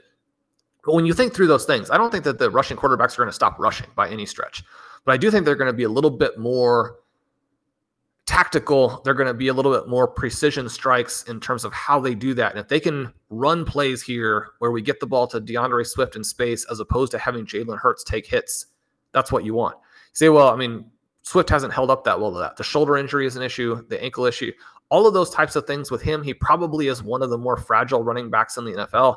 But 0.85 0.95
when 0.95 1.07
you 1.07 1.15
think 1.15 1.33
through 1.33 1.47
those 1.47 1.65
things, 1.65 1.91
I 1.91 1.97
don't 1.97 2.11
think 2.11 2.25
that 2.25 2.39
the 2.39 2.51
rushing 2.51 2.77
quarterbacks 2.77 3.15
are 3.15 3.23
going 3.23 3.29
to 3.31 3.33
stop 3.33 3.59
rushing 3.59 3.87
by 3.95 4.11
any 4.11 4.27
stretch. 4.27 4.63
But 5.07 5.13
I 5.13 5.17
do 5.17 5.31
think 5.31 5.47
they're 5.47 5.57
going 5.57 5.71
to 5.71 5.77
be 5.77 5.85
a 5.85 5.89
little 5.89 6.11
bit 6.11 6.39
more 6.39 6.97
tactical. 8.27 9.01
They're 9.03 9.15
going 9.15 9.29
to 9.29 9.35
be 9.35 9.49
a 9.49 9.55
little 9.55 9.73
bit 9.73 9.89
more 9.89 10.07
precision 10.07 10.69
strikes 10.69 11.23
in 11.23 11.41
terms 11.41 11.65
of 11.65 11.73
how 11.73 12.01
they 12.01 12.15
do 12.15 12.35
that. 12.35 12.51
And 12.51 12.61
if 12.61 12.69
they 12.69 12.81
can 12.81 13.11
run 13.31 13.65
plays 13.65 14.03
here 14.03 14.49
where 14.59 14.71
we 14.71 14.83
get 14.83 15.01
the 15.01 15.07
ball 15.07 15.27
to 15.29 15.41
D'Andre 15.41 15.85
Swift 15.85 16.17
in 16.17 16.23
space 16.23 16.67
as 16.71 16.81
opposed 16.81 17.13
to 17.13 17.19
having 17.19 17.47
Jalen 17.47 17.79
Hurts 17.79 18.05
take 18.05 18.27
hits, 18.27 18.67
that's 19.13 19.33
what 19.33 19.43
you 19.43 19.55
want. 19.55 19.77
You 19.77 20.17
say, 20.17 20.29
well, 20.29 20.49
I 20.49 20.57
mean, 20.57 20.85
Swift 21.23 21.49
hasn't 21.49 21.73
held 21.73 21.91
up 21.91 22.05
that 22.05 22.21
well 22.21 22.33
to 22.33 22.39
that. 22.41 22.59
The 22.59 22.65
shoulder 22.65 22.99
injury 22.99 23.25
is 23.25 23.37
an 23.37 23.43
issue, 23.43 23.87
the 23.89 24.03
ankle 24.05 24.27
issue 24.27 24.53
all 24.93 25.07
of 25.07 25.15
those 25.15 25.31
types 25.31 25.57
of 25.57 25.67
things 25.67 25.91
with 25.91 26.03
him, 26.03 26.23
he 26.23 26.35
probably 26.35 26.89
is 26.89 27.03
one 27.03 27.23
of 27.23 27.31
the 27.31 27.39
more 27.39 27.57
fragile 27.57 28.05
running 28.05 28.29
backs 28.29 28.59
in 28.59 28.67
the 28.67 28.73
NFL. 28.73 29.17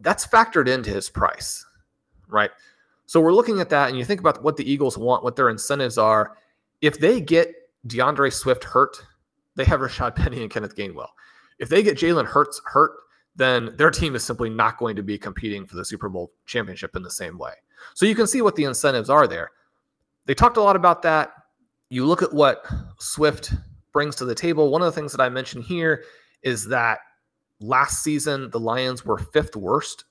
That's 0.00 0.26
factored 0.26 0.66
into 0.66 0.90
his 0.90 1.08
price, 1.08 1.64
right? 2.26 2.50
So 3.06 3.20
we're 3.20 3.32
looking 3.32 3.60
at 3.60 3.68
that, 3.68 3.88
and 3.88 3.96
you 3.96 4.04
think 4.04 4.18
about 4.18 4.42
what 4.42 4.56
the 4.56 4.68
Eagles 4.68 4.98
want, 4.98 5.22
what 5.22 5.36
their 5.36 5.48
incentives 5.48 5.96
are. 5.96 6.36
If 6.80 6.98
they 6.98 7.20
get 7.20 7.54
D'Andre 7.86 8.30
Swift 8.30 8.64
hurt, 8.64 8.96
they 9.54 9.64
have 9.64 9.78
Rashad 9.78 10.16
Penny 10.16 10.42
and 10.42 10.50
Kenneth 10.50 10.74
Gainwell. 10.74 11.10
If 11.60 11.68
they 11.68 11.84
get 11.84 11.96
Jalen 11.96 12.26
Hurts 12.26 12.60
hurt, 12.64 12.90
then 13.36 13.76
their 13.76 13.92
team 13.92 14.16
is 14.16 14.24
simply 14.24 14.50
not 14.50 14.76
going 14.76 14.96
to 14.96 15.04
be 15.04 15.16
competing 15.16 15.66
for 15.66 15.76
the 15.76 15.84
Super 15.84 16.08
Bowl 16.08 16.32
championship 16.46 16.96
in 16.96 17.04
the 17.04 17.10
same 17.12 17.38
way. 17.38 17.52
So 17.94 18.06
you 18.06 18.16
can 18.16 18.26
see 18.26 18.42
what 18.42 18.56
the 18.56 18.64
incentives 18.64 19.08
are 19.08 19.28
there. 19.28 19.52
They 20.26 20.34
talked 20.34 20.56
a 20.56 20.62
lot 20.62 20.74
about 20.74 21.02
that. 21.02 21.32
You 21.90 22.06
look 22.06 22.24
at 22.24 22.32
what 22.32 22.66
Swift 22.98 23.52
brings 23.92 24.16
to 24.16 24.24
the 24.24 24.34
table. 24.34 24.70
One 24.70 24.82
of 24.82 24.86
the 24.86 24.98
things 25.00 25.12
that 25.12 25.22
I 25.22 25.28
mentioned 25.28 25.64
here 25.64 26.04
is 26.42 26.66
that 26.68 27.00
last 27.60 28.02
season, 28.02 28.50
the 28.50 28.60
Lions 28.60 29.04
were 29.04 29.18
fifth 29.18 29.56
worst 29.56 30.04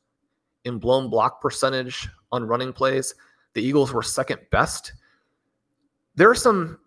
in 0.65 0.79
blown 0.79 1.09
block 1.09 1.41
percentage 1.41 2.07
on 2.31 2.43
running 2.43 2.73
plays. 2.73 3.13
The 3.53 3.61
Eagles 3.61 3.91
were 3.91 4.03
second 4.03 4.39
best. 4.51 4.93
There 6.15 6.29
are 6.29 6.35
some 6.35 6.79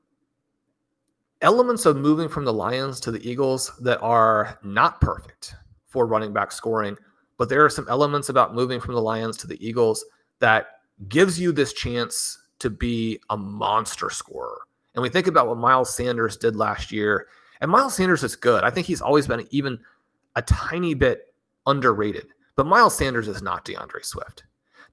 elements 1.41 1.87
of 1.87 1.97
moving 1.97 2.29
from 2.29 2.45
the 2.45 2.53
Lions 2.53 3.01
to 3.01 3.11
the 3.11 3.29
Eagles 3.29 3.73
that 3.81 4.01
are 4.01 4.59
not 4.63 5.01
perfect 5.01 5.55
for 5.87 6.07
running 6.07 6.33
back 6.33 6.53
scoring, 6.53 6.97
but 7.37 7.49
there 7.49 7.65
are 7.65 7.71
some 7.71 7.89
elements 7.89 8.29
about 8.29 8.55
moving 8.55 8.81
from 8.81 8.95
the 8.95 9.03
Lions 9.03 9.37
to 9.39 9.47
the 9.47 9.67
Eagles 9.67 10.05
that 10.39 10.67
gives 11.09 11.41
you 11.41 11.51
this 11.53 11.73
chance 11.73 12.39
to 12.61 12.71
be 12.71 13.19
a 13.31 13.37
monster 13.37 14.09
scorer. 14.09 14.61
And 14.95 15.03
we 15.03 15.09
think 15.09 15.27
about 15.27 15.49
what 15.49 15.59
Miles 15.59 15.95
Sanders 15.95 16.37
did 16.37 16.57
last 16.57 16.93
year, 16.93 17.29
and 17.61 17.71
Miles 17.71 17.95
Sanders 17.95 18.23
is 18.23 18.37
good. 18.37 18.65
I 18.65 18.71
think 18.71 18.87
he's 18.87 19.01
always 19.01 19.27
been 19.27 19.47
even 19.51 19.79
a 20.37 20.43
tiny 20.43 20.95
bit 20.95 21.35
underrated, 21.67 22.27
but 22.57 22.67
Miles 22.67 22.97
Sanders 22.97 23.29
is 23.29 23.43
not 23.43 23.65
D'Andre 23.65 24.03
Swift. 24.03 24.45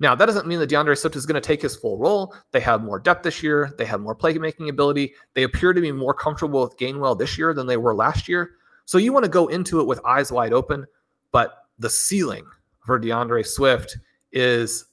Now, 0.02 0.16
that 0.16 0.26
doesn't 0.26 0.48
mean 0.48 0.60
that 0.60 0.70
D'Andre 0.70 0.96
Swift 0.96 1.18
is 1.18 1.26
going 1.26 1.42
to 1.42 1.46
take 1.46 1.62
his 1.62 1.76
full 1.76 1.98
role. 1.98 2.34
They 2.52 2.62
have 2.62 2.82
more 2.82 3.00
depth 3.00 3.24
this 3.24 3.44
year. 3.44 3.74
They 3.78 3.86
have 3.86 4.00
more 4.00 4.16
playmaking 4.16 4.70
ability. 4.70 5.14
They 5.34 5.44
appear 5.44 5.74
to 5.74 5.82
be 5.82 5.92
more 5.92 6.14
comfortable 6.14 6.62
with 6.62 6.78
Gainwell 6.78 7.20
this 7.20 7.38
year 7.38 7.54
than 7.54 7.68
they 7.68 7.76
were 7.76 7.94
last 7.94 8.30
year. 8.30 8.52
So 8.86 8.98
you 8.98 9.12
want 9.12 9.26
to 9.26 9.30
go 9.30 9.48
into 9.48 9.82
it 9.82 9.88
with 9.88 10.00
eyes 10.06 10.32
wide 10.32 10.54
open. 10.54 10.86
But 11.32 11.66
the 11.80 11.90
ceiling 11.90 12.46
for 12.86 12.98
D'Andre 12.98 13.44
Swift 13.44 13.98
is 14.32 14.86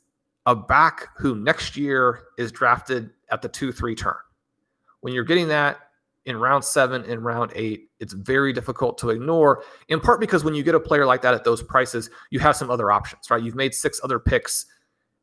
a 0.45 0.57
back 0.57 1.09
who 1.19 1.37
next 1.37 1.77
year 1.77 2.25
is 2.37 2.51
drafted 2.51 3.11
at 3.31 3.43
the 3.43 3.49
2 3.49 3.73
3 3.73 3.95
turn. 3.95 4.15
When 5.07 5.15
you're 5.15 5.23
getting 5.23 5.47
that 5.51 5.79
in 6.25 6.37
round 6.37 6.65
seven 6.65 7.05
and 7.05 7.25
round 7.25 7.53
eight, 7.55 7.91
it's 8.01 8.13
very 8.13 8.53
difficult 8.53 8.99
to 8.99 9.11
ignore, 9.11 9.63
in 9.89 10.01
part 10.01 10.19
because 10.19 10.43
when 10.43 10.53
you 10.53 10.65
get 10.65 10.75
a 10.75 10.81
player 10.81 11.07
like 11.07 11.23
that 11.23 11.33
at 11.33 11.45
those 11.45 11.63
prices, 11.63 12.11
you 12.31 12.41
have 12.41 12.57
some 12.57 12.73
other 12.73 12.91
options, 12.91 13.31
right? 13.31 13.41
You've 13.41 13.55
made 13.55 13.73
six 13.73 14.01
other 14.03 14.19
picks. 14.19 14.67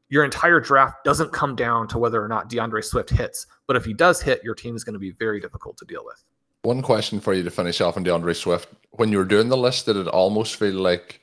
Your 0.08 0.24
entire 0.24 0.62
draft 0.62 1.04
doesn't 1.04 1.34
come 1.34 1.54
down 1.58 1.90
to 1.90 1.98
whether 1.98 2.24
or 2.24 2.30
not 2.30 2.50
D'Andre 2.50 2.80
Swift 2.80 3.10
hits. 3.10 3.46
But 3.68 3.76
if 3.76 3.84
he 3.84 3.94
does 3.94 4.22
hit, 4.22 4.42
your 4.42 4.56
team 4.56 4.74
is 4.74 4.86
going 4.86 4.94
to 4.94 5.00
be 5.00 5.12
very 5.12 5.42
difficult 5.42 5.76
to 5.80 5.86
deal 5.86 6.06
with. 6.06 6.24
One 6.62 6.82
question 6.82 7.20
for 7.20 7.34
you 7.34 7.44
to 7.44 7.52
finish 7.52 7.82
off 7.82 7.98
on 7.98 8.04
D'Andre 8.04 8.34
Swift. 8.34 8.70
When 8.92 9.12
you 9.12 9.18
were 9.18 9.26
doing 9.26 9.50
the 9.50 9.58
list, 9.58 9.88
did 9.88 9.98
it 9.98 10.08
almost 10.08 10.56
feel 10.56 10.76
like 10.76 11.20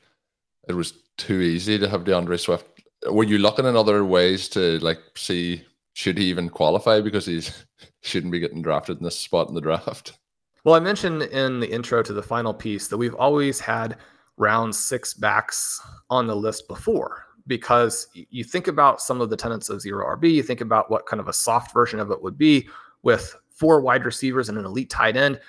it 0.69 0.75
was 0.75 0.93
too 1.17 1.41
easy 1.41 1.79
to 1.79 1.89
have 1.89 2.05
D'Andre 2.05 2.37
Swift? 2.37 2.67
Were 3.11 3.25
you 3.25 3.39
looking 3.39 3.65
in 3.65 3.75
other 3.75 4.05
ways 4.05 4.51
to 4.51 4.79
like 4.81 5.01
see 5.17 5.65
should 5.93 6.19
he 6.19 6.25
even 6.27 6.49
qualify 6.49 7.01
because 7.01 7.27
he's 7.27 7.65
shouldn't 8.03 8.33
be 8.33 8.41
getting 8.41 8.63
drafted 8.63 8.99
in 8.99 9.05
this 9.05 9.19
spot 9.19 9.49
in 9.49 9.55
the 9.55 9.61
draft? 9.61 10.19
Well, 10.65 10.75
I 10.75 10.81
mentioned 10.81 11.23
in 11.23 11.61
the 11.61 11.71
intro 11.71 12.03
to 12.03 12.13
the 12.13 12.23
final 12.23 12.53
piece 12.53 12.89
that 12.89 12.99
we've 12.99 13.15
always 13.15 13.61
had 13.61 13.97
round 14.37 14.75
six 14.75 15.15
backs 15.15 15.81
on 16.11 16.27
the 16.27 16.37
list 16.37 16.69
before 16.69 17.27
because 17.47 18.07
you 18.15 18.45
think 18.45 18.69
about 18.69 19.01
some 19.01 19.21
of 19.21 19.31
the 19.31 19.37
tenets 19.37 19.69
of 19.69 19.81
zero 19.81 20.17
RB, 20.17 20.33
you 20.33 20.43
think 20.43 20.61
about 20.61 20.91
what 20.91 21.07
kind 21.07 21.21
of 21.21 21.29
a 21.29 21.33
soft 21.33 21.73
version 21.73 21.99
of 21.99 22.11
it 22.11 22.23
would 22.23 22.39
be 22.39 22.69
with 23.03 23.35
four 23.51 23.81
wide 23.81 24.05
receivers 24.05 24.49
and 24.49 24.59
an 24.59 24.65
elite 24.65 24.91
tight 24.91 25.17
end. 25.17 25.41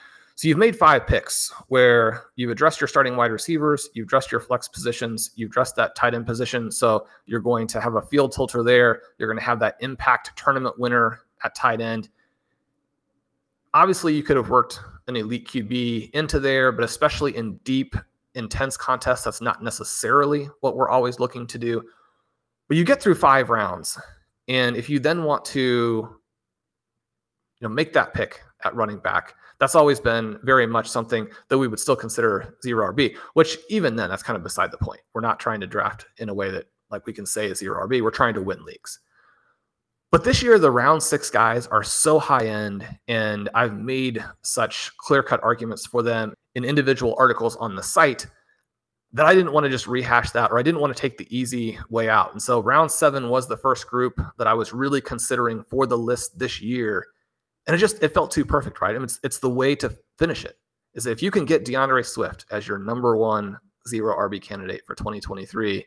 So 0.42 0.48
you've 0.48 0.58
made 0.58 0.76
five 0.76 1.06
picks 1.06 1.54
where 1.68 2.24
you've 2.36 2.50
addressed 2.50 2.82
your 2.82 2.88
starting 2.88 3.16
wide 3.16 3.32
receivers, 3.32 3.90
you've 3.94 4.08
addressed 4.08 4.32
your 4.32 4.42
flex 4.42 4.68
positions, 4.68 5.30
you've 5.36 5.52
addressed 5.52 5.76
that 5.76 5.96
tight 5.96 6.16
end 6.16 6.26
position. 6.26 6.72
So 6.72 7.06
you're 7.28 7.42
going 7.42 7.68
to 7.68 7.80
have 7.80 7.94
a 7.94 8.02
field 8.02 8.32
tilter 8.32 8.64
there. 8.64 9.04
You're 9.20 9.28
going 9.28 9.38
to 9.38 9.46
have 9.46 9.60
that 9.60 9.76
impact 9.82 10.36
tournament 10.36 10.80
winner 10.80 11.20
at 11.44 11.54
tight 11.54 11.80
end. 11.80 12.10
Obviously, 13.76 14.16
you 14.16 14.24
could 14.24 14.36
have 14.36 14.50
worked 14.50 14.80
an 15.08 15.16
elite 15.16 15.48
QB 15.48 16.10
into 16.16 16.40
there, 16.40 16.72
but 16.72 16.84
especially 16.84 17.38
in 17.38 17.58
deep, 17.58 17.96
intense 18.34 18.76
contests, 18.76 19.26
that's 19.26 19.42
not 19.42 19.62
necessarily 19.62 20.50
what 20.62 20.76
we're 20.76 20.90
always 20.90 21.20
looking 21.20 21.46
to 21.46 21.60
do. 21.60 21.84
But 22.68 22.78
you 22.78 22.84
get 22.84 23.00
through 23.00 23.14
five 23.14 23.52
rounds. 23.52 23.96
And 24.48 24.76
if 24.76 24.90
you 24.90 24.98
then 24.98 25.24
want 25.24 25.46
to 25.46 25.60
you 27.60 27.68
know, 27.68 27.70
make 27.70 27.94
that 27.94 28.16
pick 28.16 28.42
at 28.66 28.76
running 28.76 28.98
back. 28.98 29.36
That's 29.62 29.76
always 29.76 30.00
been 30.00 30.40
very 30.42 30.66
much 30.66 30.90
something 30.90 31.28
that 31.50 31.58
we 31.60 31.68
would 31.68 31.80
still 31.80 31.96
consider 31.96 32.58
zero 32.64 32.92
RB, 32.92 33.16
which 33.36 33.60
even 33.70 33.96
then, 33.96 34.10
that's 34.10 34.24
kind 34.24 34.36
of 34.36 34.42
beside 34.42 34.72
the 34.72 34.78
point. 34.78 35.02
We're 35.14 35.22
not 35.22 35.40
trying 35.40 35.62
to 35.62 35.68
draft 35.68 36.08
in 36.18 36.30
a 36.30 36.34
way 36.34 36.50
that 36.50 36.66
like 36.90 37.06
we 37.06 37.14
can 37.14 37.28
say 37.28 37.46
is 37.46 37.60
zero 37.60 37.88
RB. 37.88 38.02
We're 38.02 38.10
trying 38.10 38.34
to 38.34 38.42
win 38.42 38.66
leagues. 38.66 39.00
But 40.12 40.24
this 40.24 40.42
year, 40.42 40.58
the 40.58 40.72
round 40.72 41.04
six 41.04 41.30
guys 41.30 41.68
are 41.68 41.84
so 41.84 42.18
high 42.18 42.48
end, 42.48 42.88
and 43.08 43.50
I've 43.54 43.78
made 43.78 44.26
such 44.42 44.98
clear 44.98 45.22
cut 45.22 45.44
arguments 45.44 45.86
for 45.86 46.02
them 46.02 46.34
in 46.56 46.66
individual 46.66 47.16
articles 47.20 47.56
on 47.58 47.76
the 47.76 47.84
site 47.84 48.26
that 49.14 49.28
I 49.28 49.36
didn't 49.36 49.54
want 49.54 49.66
to 49.66 49.70
just 49.70 49.86
rehash 49.86 50.32
that 50.32 50.52
or 50.52 50.58
I 50.58 50.64
didn't 50.64 50.82
want 50.82 50.96
to 50.96 51.00
take 51.00 51.20
the 51.20 51.28
easy 51.30 51.78
way 51.92 52.10
out. 52.10 52.32
And 52.32 52.42
so 52.42 52.64
round 52.64 52.92
seven 52.92 53.30
was 53.30 53.48
the 53.48 53.58
first 53.58 53.86
group 53.86 54.20
that 54.40 54.48
I 54.48 54.56
was 54.56 54.74
really 54.74 55.02
considering 55.02 55.64
for 55.66 55.86
the 55.86 55.98
list 55.98 56.40
this 56.40 56.62
year 56.62 57.06
and 57.72 57.78
it 57.78 57.80
just 57.80 58.04
it 58.04 58.14
felt 58.14 58.32
too 58.32 58.44
perfect, 58.44 58.82
right? 58.82 58.94
I 58.94 58.96
mean, 58.96 59.06
it's 59.06 59.18
it's 59.24 59.40
the 59.40 59.50
way 59.50 59.76
to 59.76 59.96
finish 60.20 60.44
it. 60.44 60.58
Is 60.94 61.06
if 61.06 61.24
you 61.24 61.32
can 61.32 61.46
get 61.46 61.64
D'Andre 61.64 62.04
Swift 62.04 62.46
as 62.52 62.68
your 62.68 62.78
number 62.78 63.16
one 63.16 63.58
zero 63.88 64.14
RB 64.14 64.42
candidate 64.42 64.82
for 64.86 64.94
2023, 64.94 65.86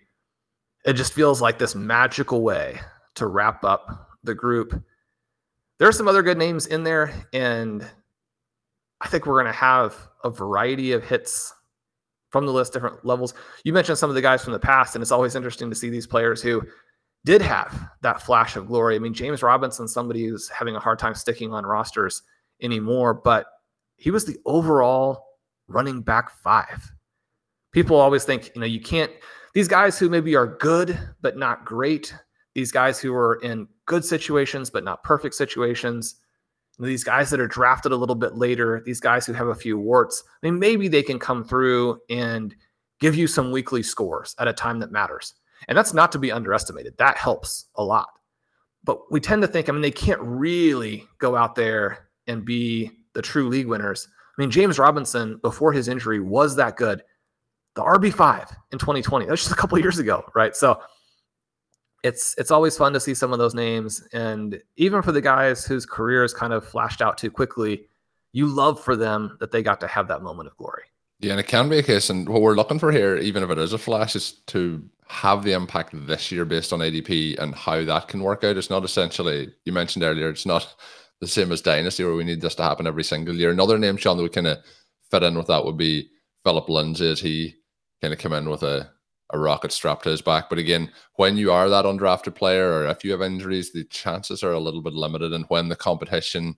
it 0.86 0.92
just 0.94 1.12
feels 1.12 1.42
like 1.42 1.58
this 1.58 1.74
magical 1.74 2.40
way 2.40 2.80
to 3.16 3.26
wrap 3.26 3.64
up 3.64 4.08
the 4.22 4.34
group. 4.34 4.82
There 5.78 5.86
are 5.86 5.92
some 5.92 6.08
other 6.08 6.22
good 6.22 6.38
names 6.38 6.68
in 6.68 6.84
there, 6.84 7.12
and 7.34 7.86
I 9.02 9.08
think 9.08 9.26
we're 9.26 9.42
going 9.42 9.52
to 9.52 9.58
have 9.58 9.94
a 10.24 10.30
variety 10.30 10.92
of 10.92 11.04
hits 11.04 11.52
from 12.30 12.46
the 12.46 12.52
list, 12.52 12.72
different 12.72 13.04
levels. 13.04 13.34
You 13.62 13.74
mentioned 13.74 13.98
some 13.98 14.08
of 14.08 14.14
the 14.14 14.22
guys 14.22 14.42
from 14.42 14.54
the 14.54 14.58
past, 14.58 14.96
and 14.96 15.02
it's 15.02 15.12
always 15.12 15.34
interesting 15.34 15.68
to 15.68 15.76
see 15.76 15.90
these 15.90 16.06
players 16.06 16.40
who 16.40 16.62
did 17.24 17.40
have 17.42 17.88
that 18.02 18.22
flash 18.22 18.56
of 18.56 18.66
glory. 18.66 18.96
I 18.96 18.98
mean, 18.98 19.14
James 19.14 19.42
Robinson, 19.42 19.88
somebody 19.88 20.26
who's 20.26 20.48
having 20.48 20.76
a 20.76 20.80
hard 20.80 20.98
time 20.98 21.14
sticking 21.14 21.52
on 21.52 21.64
rosters 21.64 22.22
anymore, 22.60 23.14
but 23.14 23.46
he 23.96 24.10
was 24.10 24.24
the 24.24 24.38
overall 24.44 25.24
running 25.66 26.02
back 26.02 26.30
five. 26.42 26.92
People 27.72 27.96
always 27.96 28.24
think, 28.24 28.50
you 28.54 28.60
know, 28.60 28.66
you 28.66 28.80
can't, 28.80 29.10
these 29.54 29.68
guys 29.68 29.98
who 29.98 30.08
maybe 30.08 30.36
are 30.36 30.58
good, 30.58 30.98
but 31.22 31.38
not 31.38 31.64
great, 31.64 32.14
these 32.54 32.70
guys 32.70 33.00
who 33.00 33.14
are 33.14 33.36
in 33.36 33.66
good 33.86 34.04
situations, 34.04 34.70
but 34.70 34.84
not 34.84 35.02
perfect 35.02 35.34
situations, 35.34 36.16
these 36.78 37.04
guys 37.04 37.30
that 37.30 37.40
are 37.40 37.48
drafted 37.48 37.92
a 37.92 37.96
little 37.96 38.14
bit 38.14 38.34
later, 38.34 38.82
these 38.84 39.00
guys 39.00 39.24
who 39.26 39.32
have 39.32 39.48
a 39.48 39.54
few 39.54 39.78
warts, 39.78 40.22
I 40.42 40.46
mean, 40.46 40.58
maybe 40.58 40.88
they 40.88 41.02
can 41.02 41.18
come 41.18 41.44
through 41.44 42.00
and 42.10 42.54
give 43.00 43.14
you 43.14 43.26
some 43.26 43.50
weekly 43.50 43.82
scores 43.82 44.34
at 44.38 44.48
a 44.48 44.52
time 44.52 44.78
that 44.80 44.92
matters. 44.92 45.34
And 45.68 45.76
that's 45.76 45.94
not 45.94 46.12
to 46.12 46.18
be 46.18 46.32
underestimated. 46.32 46.96
That 46.98 47.16
helps 47.16 47.66
a 47.76 47.84
lot. 47.84 48.08
But 48.84 49.10
we 49.10 49.20
tend 49.20 49.42
to 49.42 49.48
think, 49.48 49.68
I 49.68 49.72
mean, 49.72 49.82
they 49.82 49.90
can't 49.90 50.20
really 50.20 51.06
go 51.18 51.36
out 51.36 51.54
there 51.54 52.08
and 52.26 52.44
be 52.44 52.90
the 53.14 53.22
true 53.22 53.48
league 53.48 53.66
winners. 53.66 54.08
I 54.36 54.42
mean, 54.42 54.50
James 54.50 54.78
Robinson, 54.78 55.38
before 55.42 55.72
his 55.72 55.88
injury, 55.88 56.20
was 56.20 56.56
that 56.56 56.76
good. 56.76 57.02
The 57.76 57.82
RB5 57.82 58.54
in 58.72 58.78
2020, 58.78 59.24
that 59.24 59.30
was 59.30 59.40
just 59.40 59.52
a 59.52 59.56
couple 59.56 59.78
years 59.78 59.98
ago, 59.98 60.24
right? 60.34 60.54
So 60.54 60.80
it's 62.04 62.34
it's 62.36 62.50
always 62.50 62.76
fun 62.76 62.92
to 62.92 63.00
see 63.00 63.14
some 63.14 63.32
of 63.32 63.38
those 63.38 63.54
names. 63.54 64.06
And 64.12 64.60
even 64.76 65.02
for 65.02 65.10
the 65.10 65.20
guys 65.20 65.64
whose 65.64 65.86
careers 65.86 66.34
kind 66.34 66.52
of 66.52 66.64
flashed 66.64 67.00
out 67.00 67.16
too 67.16 67.30
quickly, 67.30 67.86
you 68.32 68.46
love 68.46 68.82
for 68.82 68.94
them 68.94 69.36
that 69.40 69.50
they 69.50 69.62
got 69.62 69.80
to 69.80 69.88
have 69.88 70.06
that 70.08 70.22
moment 70.22 70.48
of 70.48 70.56
glory. 70.56 70.84
Yeah, 71.20 71.32
and 71.32 71.40
it 71.40 71.46
can 71.46 71.68
be 71.68 71.78
a 71.78 71.82
case. 71.82 72.10
And 72.10 72.28
what 72.28 72.42
we're 72.42 72.56
looking 72.56 72.78
for 72.78 72.92
here, 72.92 73.16
even 73.16 73.42
if 73.42 73.50
it 73.50 73.58
is 73.58 73.72
a 73.72 73.78
flash, 73.78 74.16
is 74.16 74.32
to 74.48 74.82
have 75.06 75.44
the 75.44 75.52
impact 75.52 75.90
this 76.06 76.32
year 76.32 76.44
based 76.44 76.72
on 76.72 76.80
ADP 76.80 77.38
and 77.38 77.54
how 77.54 77.84
that 77.84 78.08
can 78.08 78.20
work 78.22 78.42
out. 78.44 78.56
It's 78.56 78.70
not 78.70 78.84
essentially, 78.84 79.52
you 79.64 79.72
mentioned 79.72 80.04
earlier, 80.04 80.28
it's 80.28 80.46
not 80.46 80.74
the 81.20 81.28
same 81.28 81.52
as 81.52 81.60
Dynasty 81.62 82.04
where 82.04 82.14
we 82.14 82.24
need 82.24 82.40
this 82.40 82.54
to 82.56 82.62
happen 82.62 82.86
every 82.86 83.04
single 83.04 83.34
year. 83.34 83.50
Another 83.50 83.78
name, 83.78 83.96
Shawn, 83.96 84.16
that 84.16 84.22
would 84.22 84.32
kind 84.32 84.46
of 84.46 84.58
fit 85.10 85.22
in 85.22 85.36
with 85.36 85.46
that 85.46 85.64
would 85.64 85.76
be 85.76 86.10
Phillip 86.44 86.68
Lindsay 86.68 87.10
as 87.10 87.20
he 87.20 87.54
kind 88.02 88.12
of 88.12 88.18
come 88.18 88.32
in 88.32 88.50
with 88.50 88.62
a, 88.62 88.90
a 89.32 89.38
rocket 89.38 89.72
strapped 89.72 90.04
to 90.04 90.10
his 90.10 90.20
back. 90.20 90.50
But 90.50 90.58
again, 90.58 90.90
when 91.16 91.36
you 91.36 91.52
are 91.52 91.68
that 91.68 91.84
undrafted 91.84 92.34
player 92.34 92.70
or 92.72 92.86
if 92.86 93.04
you 93.04 93.12
have 93.12 93.22
injuries, 93.22 93.72
the 93.72 93.84
chances 93.84 94.42
are 94.42 94.52
a 94.52 94.60
little 94.60 94.82
bit 94.82 94.92
limited. 94.92 95.32
And 95.32 95.46
when 95.48 95.68
the 95.68 95.76
competition 95.76 96.56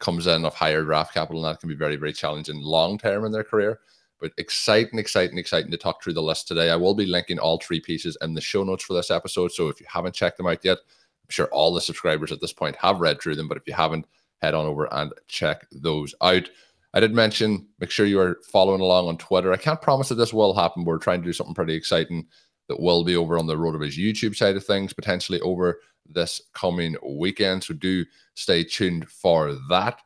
comes 0.00 0.26
in 0.26 0.44
of 0.44 0.54
higher 0.54 0.82
draft 0.82 1.14
capital, 1.14 1.44
and 1.44 1.54
that 1.54 1.60
can 1.60 1.68
be 1.68 1.76
very, 1.76 1.96
very 1.96 2.12
challenging 2.12 2.60
long 2.60 2.98
term 2.98 3.24
in 3.24 3.32
their 3.32 3.44
career. 3.44 3.80
But 4.20 4.32
exciting, 4.36 4.98
exciting, 4.98 5.38
exciting 5.38 5.70
to 5.70 5.76
talk 5.76 6.02
through 6.02 6.14
the 6.14 6.22
list 6.22 6.48
today. 6.48 6.70
I 6.70 6.76
will 6.76 6.94
be 6.94 7.06
linking 7.06 7.38
all 7.38 7.58
three 7.58 7.80
pieces 7.80 8.18
in 8.20 8.34
the 8.34 8.40
show 8.40 8.64
notes 8.64 8.84
for 8.84 8.92
this 8.92 9.10
episode. 9.10 9.52
So 9.52 9.68
if 9.68 9.80
you 9.80 9.86
haven't 9.88 10.14
checked 10.14 10.36
them 10.36 10.46
out 10.46 10.64
yet, 10.64 10.78
I'm 10.78 11.30
sure 11.30 11.46
all 11.46 11.72
the 11.72 11.80
subscribers 11.80 12.32
at 12.32 12.40
this 12.40 12.52
point 12.52 12.76
have 12.76 13.00
read 13.00 13.20
through 13.20 13.36
them. 13.36 13.48
But 13.48 13.56
if 13.56 13.66
you 13.66 13.72
haven't, 13.72 14.06
head 14.42 14.54
on 14.54 14.66
over 14.66 14.92
and 14.92 15.12
check 15.28 15.66
those 15.70 16.14
out. 16.20 16.50
I 16.92 17.00
did 17.00 17.14
mention 17.14 17.68
make 17.78 17.90
sure 17.90 18.04
you 18.04 18.20
are 18.20 18.40
following 18.50 18.80
along 18.80 19.08
on 19.08 19.16
Twitter. 19.16 19.52
I 19.52 19.56
can't 19.56 19.80
promise 19.80 20.08
that 20.08 20.16
this 20.16 20.34
will 20.34 20.54
happen. 20.54 20.84
We're 20.84 20.98
trying 20.98 21.20
to 21.20 21.26
do 21.26 21.32
something 21.32 21.54
pretty 21.54 21.74
exciting 21.74 22.26
that 22.70 22.80
will 22.80 23.02
be 23.02 23.16
over 23.16 23.36
on 23.36 23.48
the 23.48 23.56
RotoViz 23.56 23.98
YouTube 23.98 24.36
side 24.36 24.54
of 24.54 24.64
things, 24.64 24.92
potentially 24.92 25.40
over 25.40 25.80
this 26.08 26.40
coming 26.54 26.94
weekend. 27.04 27.64
So 27.64 27.74
do 27.74 28.04
stay 28.34 28.62
tuned 28.62 29.08
for 29.08 29.56
that. 29.68 30.00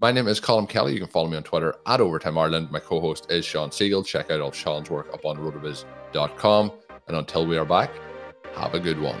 My 0.00 0.10
name 0.10 0.26
is 0.26 0.40
Colm 0.40 0.68
Kelly. 0.68 0.94
You 0.94 0.98
can 0.98 1.08
follow 1.08 1.28
me 1.28 1.36
on 1.36 1.44
Twitter 1.44 1.76
at 1.86 2.00
Overtime 2.00 2.36
Ireland. 2.36 2.72
My 2.72 2.80
co 2.80 3.00
host 3.00 3.30
is 3.30 3.44
Shawn 3.44 3.70
Siegele. 3.70 4.04
Check 4.04 4.32
out 4.32 4.40
all 4.40 4.50
Shawn's 4.50 4.90
work 4.90 5.14
up 5.14 5.24
on 5.24 5.36
rotoviz.com. 5.38 6.72
And 7.06 7.16
until 7.16 7.46
we 7.46 7.56
are 7.56 7.64
back, 7.64 7.90
have 8.56 8.74
a 8.74 8.80
good 8.80 9.00
one. 9.00 9.20